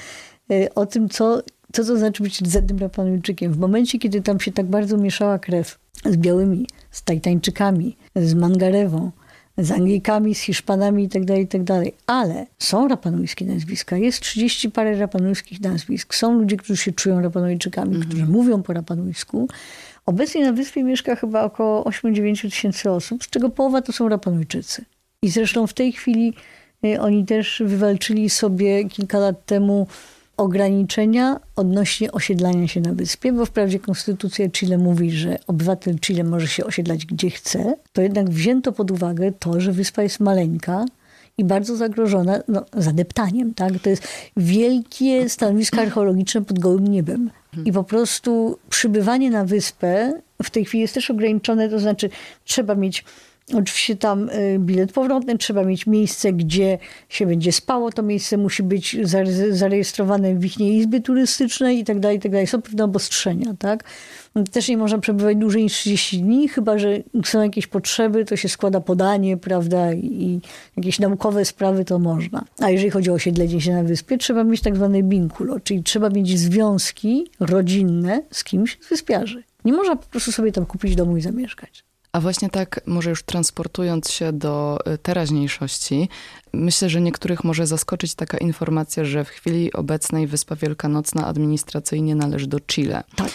[0.50, 1.42] e, o tym, co,
[1.72, 3.52] co to znaczy być rdzennym Rapanujczykiem.
[3.52, 9.10] W momencie, kiedy tam się tak bardzo mieszała krew z białymi, z Tajtańczykami, z Mangarewą,
[9.58, 11.84] z Anglikami, z Hiszpanami itd., tak itd.
[11.84, 13.96] Tak Ale są rapanujskie nazwiska.
[13.96, 16.14] Jest 30 parę rapanujskich nazwisk.
[16.14, 18.08] Są ludzie, którzy się czują rapanujczykami, mm -hmm.
[18.08, 19.48] którzy mówią po rapanujsku.
[20.06, 24.84] Obecnie na wyspie mieszka chyba około 8-9 tysięcy osób, z czego połowa to są rapanujczycy.
[25.22, 26.34] I zresztą w tej chwili
[26.84, 29.86] y, oni też wywalczyli sobie kilka lat temu
[30.36, 36.48] ograniczenia odnośnie osiedlania się na wyspie, bo wprawdzie konstytucja Chile mówi, że obywatel Chile może
[36.48, 40.84] się osiedlać gdzie chce, to jednak wzięto pod uwagę to, że wyspa jest maleńka
[41.38, 43.54] i bardzo zagrożona no, zadeptaniem.
[43.54, 43.72] Tak?
[43.82, 47.30] To jest wielkie stanowisko archeologiczne pod gołym niebem.
[47.64, 52.10] I po prostu przybywanie na wyspę w tej chwili jest też ograniczone, to znaczy
[52.44, 53.04] trzeba mieć
[53.54, 56.78] Oczywiście tam y, bilet powrotny, trzeba mieć miejsce, gdzie
[57.08, 57.92] się będzie spało.
[57.92, 58.96] To miejsce musi być
[59.50, 62.46] zarejestrowane w ich izbie turystycznej tak dalej, i tak dalej.
[62.46, 63.84] Są pewne obostrzenia, tak?
[64.52, 68.48] Też nie można przebywać dłużej niż 30 dni, chyba że są jakieś potrzeby, to się
[68.48, 70.40] składa podanie, prawda, i
[70.76, 72.44] jakieś naukowe sprawy to można.
[72.58, 76.10] A jeżeli chodzi o osiedlenie się na wyspie, trzeba mieć tak zwane binkulo, czyli trzeba
[76.10, 79.42] mieć związki rodzinne z kimś z wyspiarzy.
[79.64, 81.84] Nie można po prostu sobie tam kupić domu i zamieszkać.
[82.16, 86.08] A właśnie tak, może już transportując się do y, teraźniejszości,
[86.52, 92.46] myślę, że niektórych może zaskoczyć taka informacja, że w chwili obecnej Wyspa Wielkanocna administracyjnie należy
[92.46, 93.04] do Chile.
[93.16, 93.30] Tak.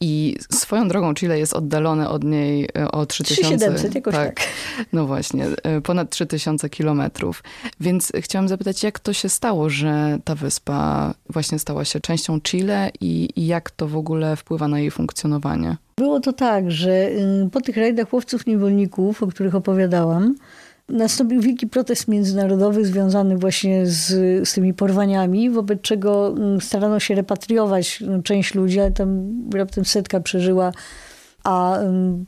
[0.00, 3.42] I swoją drogą Chile jest oddalone od niej e, o 3000.
[3.42, 4.34] 3700, jakoś tak.
[4.34, 4.48] tak.
[4.92, 7.42] No właśnie, e, ponad 3000 kilometrów.
[7.80, 12.90] Więc chciałam zapytać, jak to się stało, że ta wyspa właśnie stała się częścią Chile
[13.00, 15.76] i, i jak to w ogóle wpływa na jej funkcjonowanie?
[16.00, 20.34] Było to tak, że y, po tych rajdach łowców niewolników, o których opowiadałam,
[20.88, 24.08] nastąpił wielki protest międzynarodowy związany właśnie z,
[24.48, 29.84] z tymi porwaniami, wobec czego mm, starano się repatriować no, część ludzi, ale tam raptem
[29.84, 30.72] setka przeżyła
[31.46, 31.78] a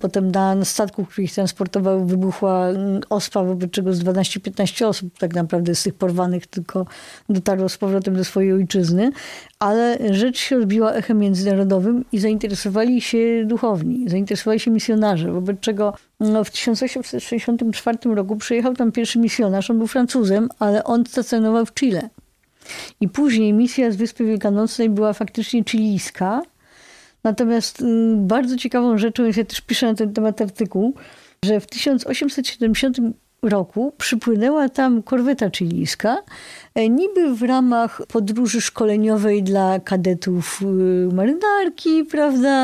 [0.01, 2.67] potem na statku, który ich transportował, wybuchła
[3.11, 6.87] ospa, wobec czego z 12-15 osób tak naprawdę z tych porwanych tylko
[7.29, 9.11] dotarło z powrotem do swojej ojczyzny.
[9.59, 15.95] Ale rzecz się odbiła echem międzynarodowym i zainteresowali się duchowni, zainteresowali się misjonarze, wobec czego
[16.21, 21.75] no, w 1864 roku przyjechał tam pierwszy misjonarz, on był Francuzem, ale on stacjonował w
[21.75, 22.09] Chile.
[23.01, 26.43] I później misja z Wyspy Wielkanocnej była faktycznie chilijska,
[27.25, 30.95] Natomiast mm, bardzo ciekawą rzeczą jest, ja też piszę na ten temat artykuł,
[31.45, 32.99] że w 1870
[33.43, 36.17] roku przypłynęła tam korweta chilijska,
[36.79, 42.61] E, niby w ramach podróży szkoleniowej dla kadetów y, marynarki, prawda?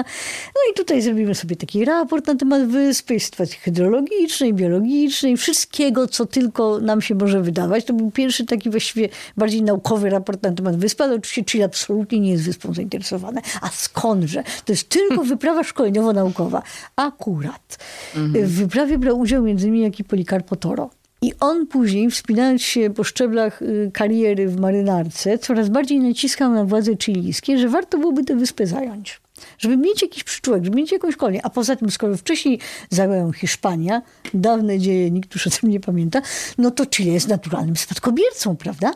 [0.47, 6.27] No i tutaj zrobimy sobie taki raport na temat wyspy, sytuacji hydrologicznej, biologicznej, wszystkiego, co
[6.27, 7.85] tylko nam się może wydawać.
[7.85, 12.21] To był pierwszy taki właściwie bardziej naukowy raport na temat wyspy, ale oczywiście Chile absolutnie
[12.21, 13.41] nie jest wyspą zainteresowane.
[13.61, 14.43] A skądże?
[14.65, 16.63] To jest tylko wyprawa szkoleniowo-naukowa.
[16.97, 17.79] Akurat.
[18.17, 18.47] Mhm.
[18.47, 20.91] W wyprawie brał udział między innymi jak i Policarpo Toro.
[21.23, 26.65] I on później, wspinając się po szczeblach y, kariery w marynarce, coraz bardziej naciskał na
[26.65, 29.21] władze chilijskie, że warto byłoby tę wyspę zająć.
[29.59, 31.41] Żeby mieć jakiś przyczółek, żeby mieć jakąś kolonię.
[31.43, 32.59] A poza tym, skoro wcześniej
[32.91, 34.03] zajęła ją Hiszpania,
[34.35, 36.23] dawne dzieje, nikt już o tym nie pamięta,
[36.59, 38.93] no to Chile jest naturalnym spadkobiercą, prawda?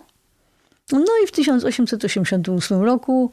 [0.92, 3.30] No i w 1888 roku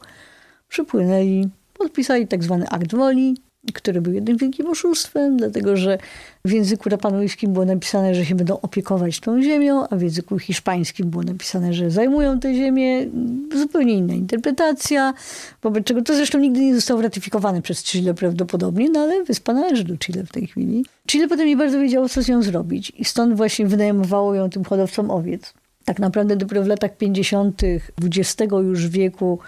[0.68, 3.36] przypłynęli, podpisali tak zwany akt woli,
[3.72, 5.98] który był jednym wielkim oszustwem, dlatego że
[6.44, 11.10] w języku rapanujskim było napisane, że się będą opiekować tą ziemią, a w języku hiszpańskim
[11.10, 13.06] było napisane, że zajmują tę ziemię.
[13.54, 15.14] Zupełnie inna interpretacja,
[15.62, 19.84] wobec czego to zresztą nigdy nie zostało ratyfikowane przez Chile prawdopodobnie, no ale wyspa należy
[19.84, 20.84] do Chile w tej chwili.
[21.06, 24.64] Chile potem nie bardzo wiedziało, co z nią zrobić i stąd właśnie wynajmowało ją tym
[24.64, 25.54] hodowcom owiec.
[25.84, 27.62] Tak naprawdę dopiero w latach 50.
[28.02, 29.38] XX już wieku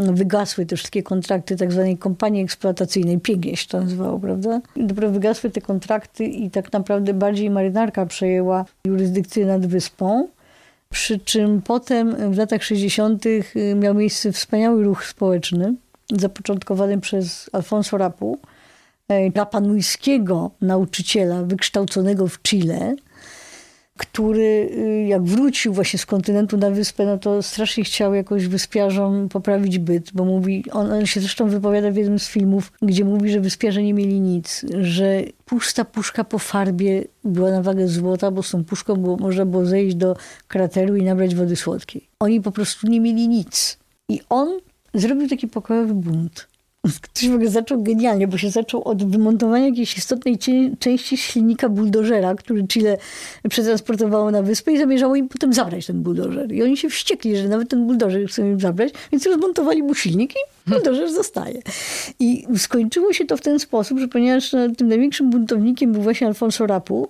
[0.00, 4.60] no, wygasły te wszystkie kontrakty tak zwanej kompanii eksploatacyjnej, pięknie się to nazywało, prawda?
[4.76, 10.28] I dopiero wygasły te kontrakty i tak naprawdę bardziej marynarka przejęła jurysdykcję nad wyspą.
[10.92, 13.24] Przy czym potem w latach 60.
[13.76, 15.74] miał miejsce wspaniały ruch społeczny,
[16.12, 18.38] zapoczątkowany przez Alfonso Rapu,
[19.34, 22.96] rapanujskiego nauczyciela wykształconego w Chile,
[24.00, 29.28] który y, jak wrócił właśnie z kontynentu na wyspę, no to strasznie chciał jakoś wyspiarzom
[29.28, 33.30] poprawić byt, bo mówi, on, on się zresztą wypowiada w jednym z filmów, gdzie mówi,
[33.30, 38.42] że wyspiarze nie mieli nic, że pusta puszka po farbie była na wagę złota, bo
[38.42, 40.16] z tą puszką było, można było zejść do
[40.48, 42.08] krateru i nabrać wody słodkiej.
[42.20, 43.78] Oni po prostu nie mieli nic.
[44.08, 44.60] I on
[44.94, 46.49] zrobił taki pokojowy bunt.
[46.82, 50.38] Ktoś w ogóle zaczął genialnie, bo się zaczął od wymontowania jakiejś istotnej
[50.78, 52.98] części silnika buldożera, który Chile
[53.48, 56.52] przetransportowało na wyspę i zamierzało im potem zabrać ten buldożer.
[56.52, 60.32] I oni się wściekli, że nawet ten buldożer chcą im zabrać, więc rozmontowali mu silnik
[60.32, 61.62] i buldożer zostaje.
[62.18, 66.66] I skończyło się to w ten sposób, że ponieważ tym największym buntownikiem był właśnie Alfonso
[66.66, 67.08] Rapu,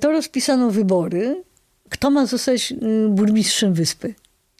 [0.00, 1.42] to rozpisano wybory,
[1.88, 4.14] kto ma zostać y, burmistrzem wyspy.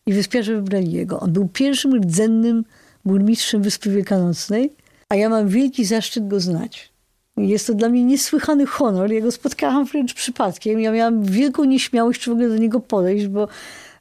[0.07, 1.21] I wyspiarze wybrali jego.
[1.21, 2.65] On był pierwszym rdzennym
[3.05, 4.73] burmistrzem Wyspy Wielkanocnej,
[5.09, 6.93] a ja mam wielki zaszczyt go znać.
[7.37, 9.13] Jest to dla mnie niesłychany honor.
[9.13, 10.81] Ja go spotkałam wręcz przypadkiem.
[10.81, 13.49] Ja miałam wielką nieśmiałość, czy w ogóle do niego podejść, bo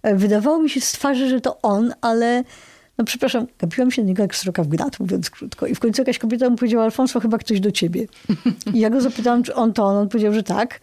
[0.04, 2.44] e, wydawało mi się z twarzy, że to on, ale
[2.98, 5.68] no przepraszam, gapiłam się na niego jak sroka w gnat, mówiąc krótko.
[5.68, 8.08] I w końcu jakaś kobieta mu powiedziała, Alfonso, chyba ktoś do ciebie.
[8.74, 9.98] I ja go zapytałam, czy on to on.
[9.98, 10.80] On powiedział, że tak.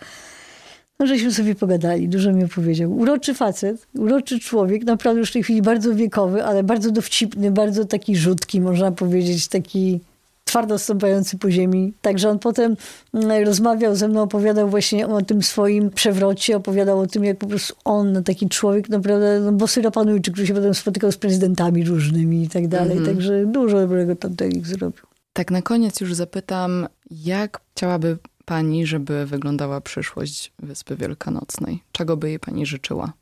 [1.01, 2.93] No, żeśmy sobie pogadali, dużo mi opowiedział.
[2.93, 7.85] Uroczy facet, uroczy człowiek, naprawdę już w tej chwili bardzo wiekowy, ale bardzo dowcipny, bardzo
[7.85, 10.01] taki rzutki, można powiedzieć, taki
[10.45, 11.93] twardo stąpający po ziemi.
[12.03, 12.77] Także on potem
[13.15, 17.47] mm, rozmawiał ze mną, opowiadał właśnie o tym swoim przewrocie, opowiadał o tym, jak po
[17.47, 22.43] prostu on, taki człowiek, naprawdę, no, bosy Rapanujczyk, który się potem spotykał z prezydentami różnymi
[22.43, 22.99] i tak dalej.
[22.99, 23.17] Mhm.
[23.17, 25.03] Także dużo dobrego tam zrobił.
[25.33, 28.19] Tak na koniec już zapytam, jak chciałaby
[28.49, 31.83] pani, żeby wyglądała przyszłość Wyspy Wielkanocnej?
[31.93, 33.13] Czego by jej pani życzyła?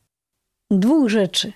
[0.70, 1.52] Dwóch rzeczy.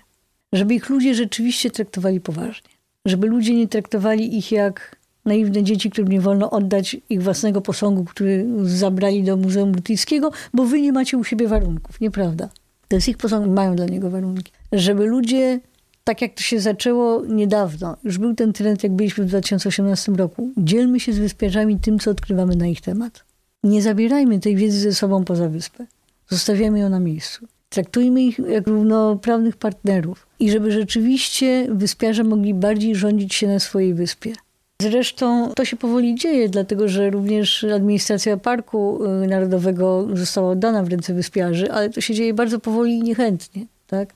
[0.53, 2.69] Żeby ich ludzie rzeczywiście traktowali poważnie.
[3.05, 4.95] Żeby ludzie nie traktowali ich jak
[5.25, 10.65] naiwne dzieci, którym nie wolno oddać ich własnego posągu, który zabrali do Muzeum Brytyjskiego, bo
[10.65, 12.01] wy nie macie u siebie warunków.
[12.01, 12.49] Nieprawda.
[12.87, 14.51] To jest ich posąg, mają dla niego warunki.
[14.71, 15.59] Żeby ludzie,
[16.03, 20.51] tak jak to się zaczęło niedawno, już był ten trend, jak byliśmy w 2018 roku,
[20.57, 23.30] dzielmy się z wyspiarzami tym, co odkrywamy na ich temat.
[23.63, 25.85] Nie zabierajmy tej wiedzy ze sobą poza wyspę.
[26.29, 27.47] Zostawiamy ją na miejscu.
[27.69, 33.93] Traktujmy ich jak równoprawnych partnerów i żeby rzeczywiście wyspiarze mogli bardziej rządzić się na swojej
[33.93, 34.33] wyspie.
[34.81, 40.87] Zresztą to się powoli dzieje, dlatego że również administracja Parku y, Narodowego została oddana w
[40.87, 43.65] ręce wyspiarzy, ale to się dzieje bardzo powoli i niechętnie.
[43.87, 44.13] Tak?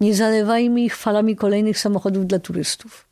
[0.00, 3.06] Nie zalewajmy ich falami kolejnych samochodów dla turystów.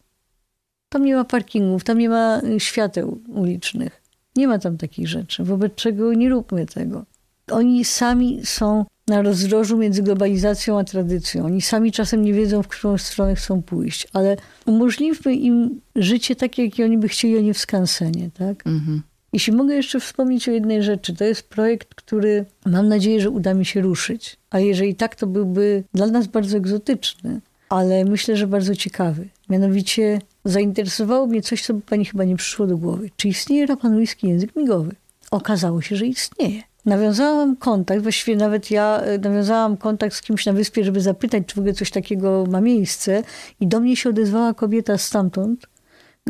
[0.89, 4.03] Tam nie ma parkingów, tam nie ma y, świateł ulicznych.
[4.37, 7.05] Nie ma tam takich rzeczy, wobec czego nie róbmy tego.
[7.51, 11.45] Oni sami są na rozdrożu między globalizacją a tradycją.
[11.45, 16.64] Oni sami czasem nie wiedzą, w którą stronę chcą pójść, ale umożliwmy im życie takie,
[16.64, 18.30] jakie oni by chcieli, a nie w skansenie.
[18.39, 18.66] Tak?
[18.66, 19.03] Mhm.
[19.32, 23.55] Jeśli mogę jeszcze wspomnieć o jednej rzeczy, to jest projekt, który mam nadzieję, że uda
[23.55, 24.37] mi się ruszyć.
[24.51, 29.28] A jeżeli tak, to byłby dla nas bardzo egzotyczny, ale myślę, że bardzo ciekawy.
[29.49, 33.11] Mianowicie zainteresowało mnie coś, co by pani chyba nie przyszło do głowy.
[33.16, 34.95] Czy istnieje rapanujski język migowy?
[35.30, 36.62] Okazało się, że istnieje.
[36.84, 41.55] Nawiązałam kontakt, właściwie nawet ja e, nawiązałam kontakt z kimś na wyspie, żeby zapytać, czy
[41.55, 43.22] w ogóle coś takiego ma miejsce.
[43.61, 45.66] I do mnie się odezwała kobieta stamtąd,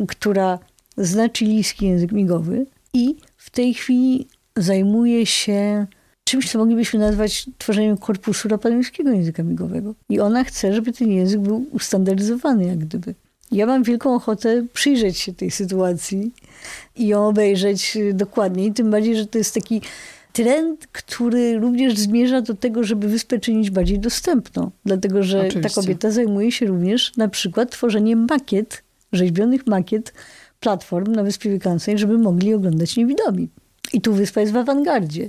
[0.08, 0.58] która
[0.96, 5.86] zna chilijski język migowy i w tej chwili zajmuje się
[6.24, 9.94] czymś, co moglibyśmy nazwać tworzeniem korpusu rapanujskiego języka migowego.
[10.08, 13.14] I ona chce, żeby ten język był ustandaryzowany jak gdyby.
[13.52, 16.32] Ja mam wielką ochotę przyjrzeć się tej sytuacji
[16.96, 19.80] i ją obejrzeć dokładniej, tym bardziej, że to jest taki
[20.32, 24.70] trend, który również zmierza do tego, żeby wyspę czynić bardziej dostępną.
[24.84, 25.60] Dlatego, że Oczywiście.
[25.74, 28.82] ta kobieta zajmuje się również na przykład tworzeniem makiet,
[29.12, 30.12] rzeźbionych makiet
[30.60, 33.48] platform na Wyspie Wielkanocnej, żeby mogli oglądać niewidomi.
[33.94, 35.28] I tu wyspa jest w awangardzie.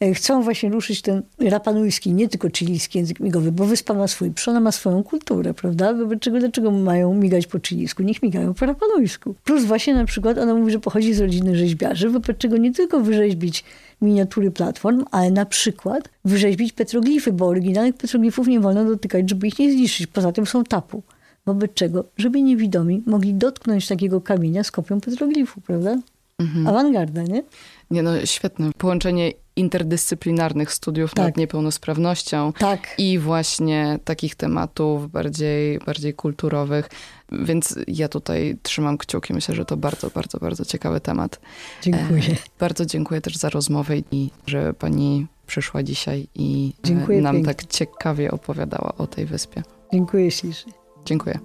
[0.00, 4.32] E, chcą właśnie ruszyć ten rapanujski, nie tylko chilijski język migowy, bo wyspa ma swój,
[4.46, 5.94] ona ma swoją kulturę, prawda?
[5.94, 8.02] Wobec czego, dlaczego mają migać po chilijsku?
[8.02, 9.34] Niech migają po rapanujsku.
[9.44, 13.00] Plus właśnie na przykład ona mówi, że pochodzi z rodziny rzeźbiarzy, wobec czego nie tylko
[13.00, 13.64] wyrzeźbić
[14.02, 19.58] miniatury platform, ale na przykład wyrzeźbić petroglify, bo oryginalnych petroglifów nie wolno dotykać, żeby ich
[19.58, 20.06] nie zniszczyć.
[20.06, 21.02] Poza tym są tapu.
[21.46, 25.96] Wobec czego, żeby niewidomi mogli dotknąć takiego kamienia z kopią petroglifu, prawda?
[26.38, 26.66] Mhm.
[26.66, 27.42] Awangarda, nie?
[27.90, 28.70] Nie no, świetne.
[28.78, 31.26] Połączenie interdyscyplinarnych studiów tak.
[31.26, 32.94] nad niepełnosprawnością tak.
[32.98, 36.88] i właśnie takich tematów bardziej, bardziej kulturowych.
[37.32, 39.34] Więc ja tutaj trzymam kciuki.
[39.34, 41.40] Myślę, że to bardzo, bardzo, bardzo ciekawy temat.
[41.82, 42.22] Dziękuję.
[42.22, 47.36] E, bardzo dziękuję też za rozmowę i że pani przyszła dzisiaj i e, Dziękuję nam
[47.36, 47.54] pięknie.
[47.54, 49.62] tak ciekawie opowiadała o tej wyspie.
[49.92, 50.72] Dziękuję ślicznie.
[51.04, 51.38] Dziękuję.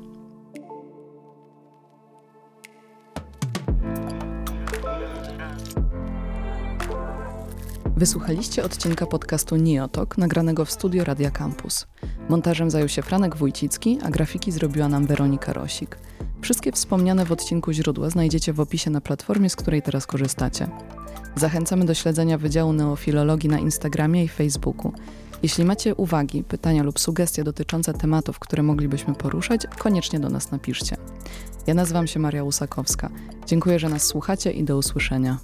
[8.02, 11.88] Wysłuchaliście odcinka podcastu Niotok, nagranego w studio Radia Campus.
[12.30, 15.98] Montażem zajął się Franek Wójcicki, a grafiki zrobiła nam Weronika Rosik.
[16.42, 20.68] Wszystkie wspomniane w odcinku źródła znajdziecie w opisie na platformie, z której teraz korzystacie.
[21.36, 24.94] Zachęcamy do śledzenia Wydziału Neofilologii na Instagramie i Facebooku.
[25.44, 30.96] Jeśli macie uwagi, pytania lub sugestie dotyczące tematów, które moglibyśmy poruszać, koniecznie do nas napiszcie.
[31.68, 33.10] Ja nazywam się Maria Łusakowska.
[33.46, 35.38] Dziękuję, że nas słuchacie i do usłyszenia.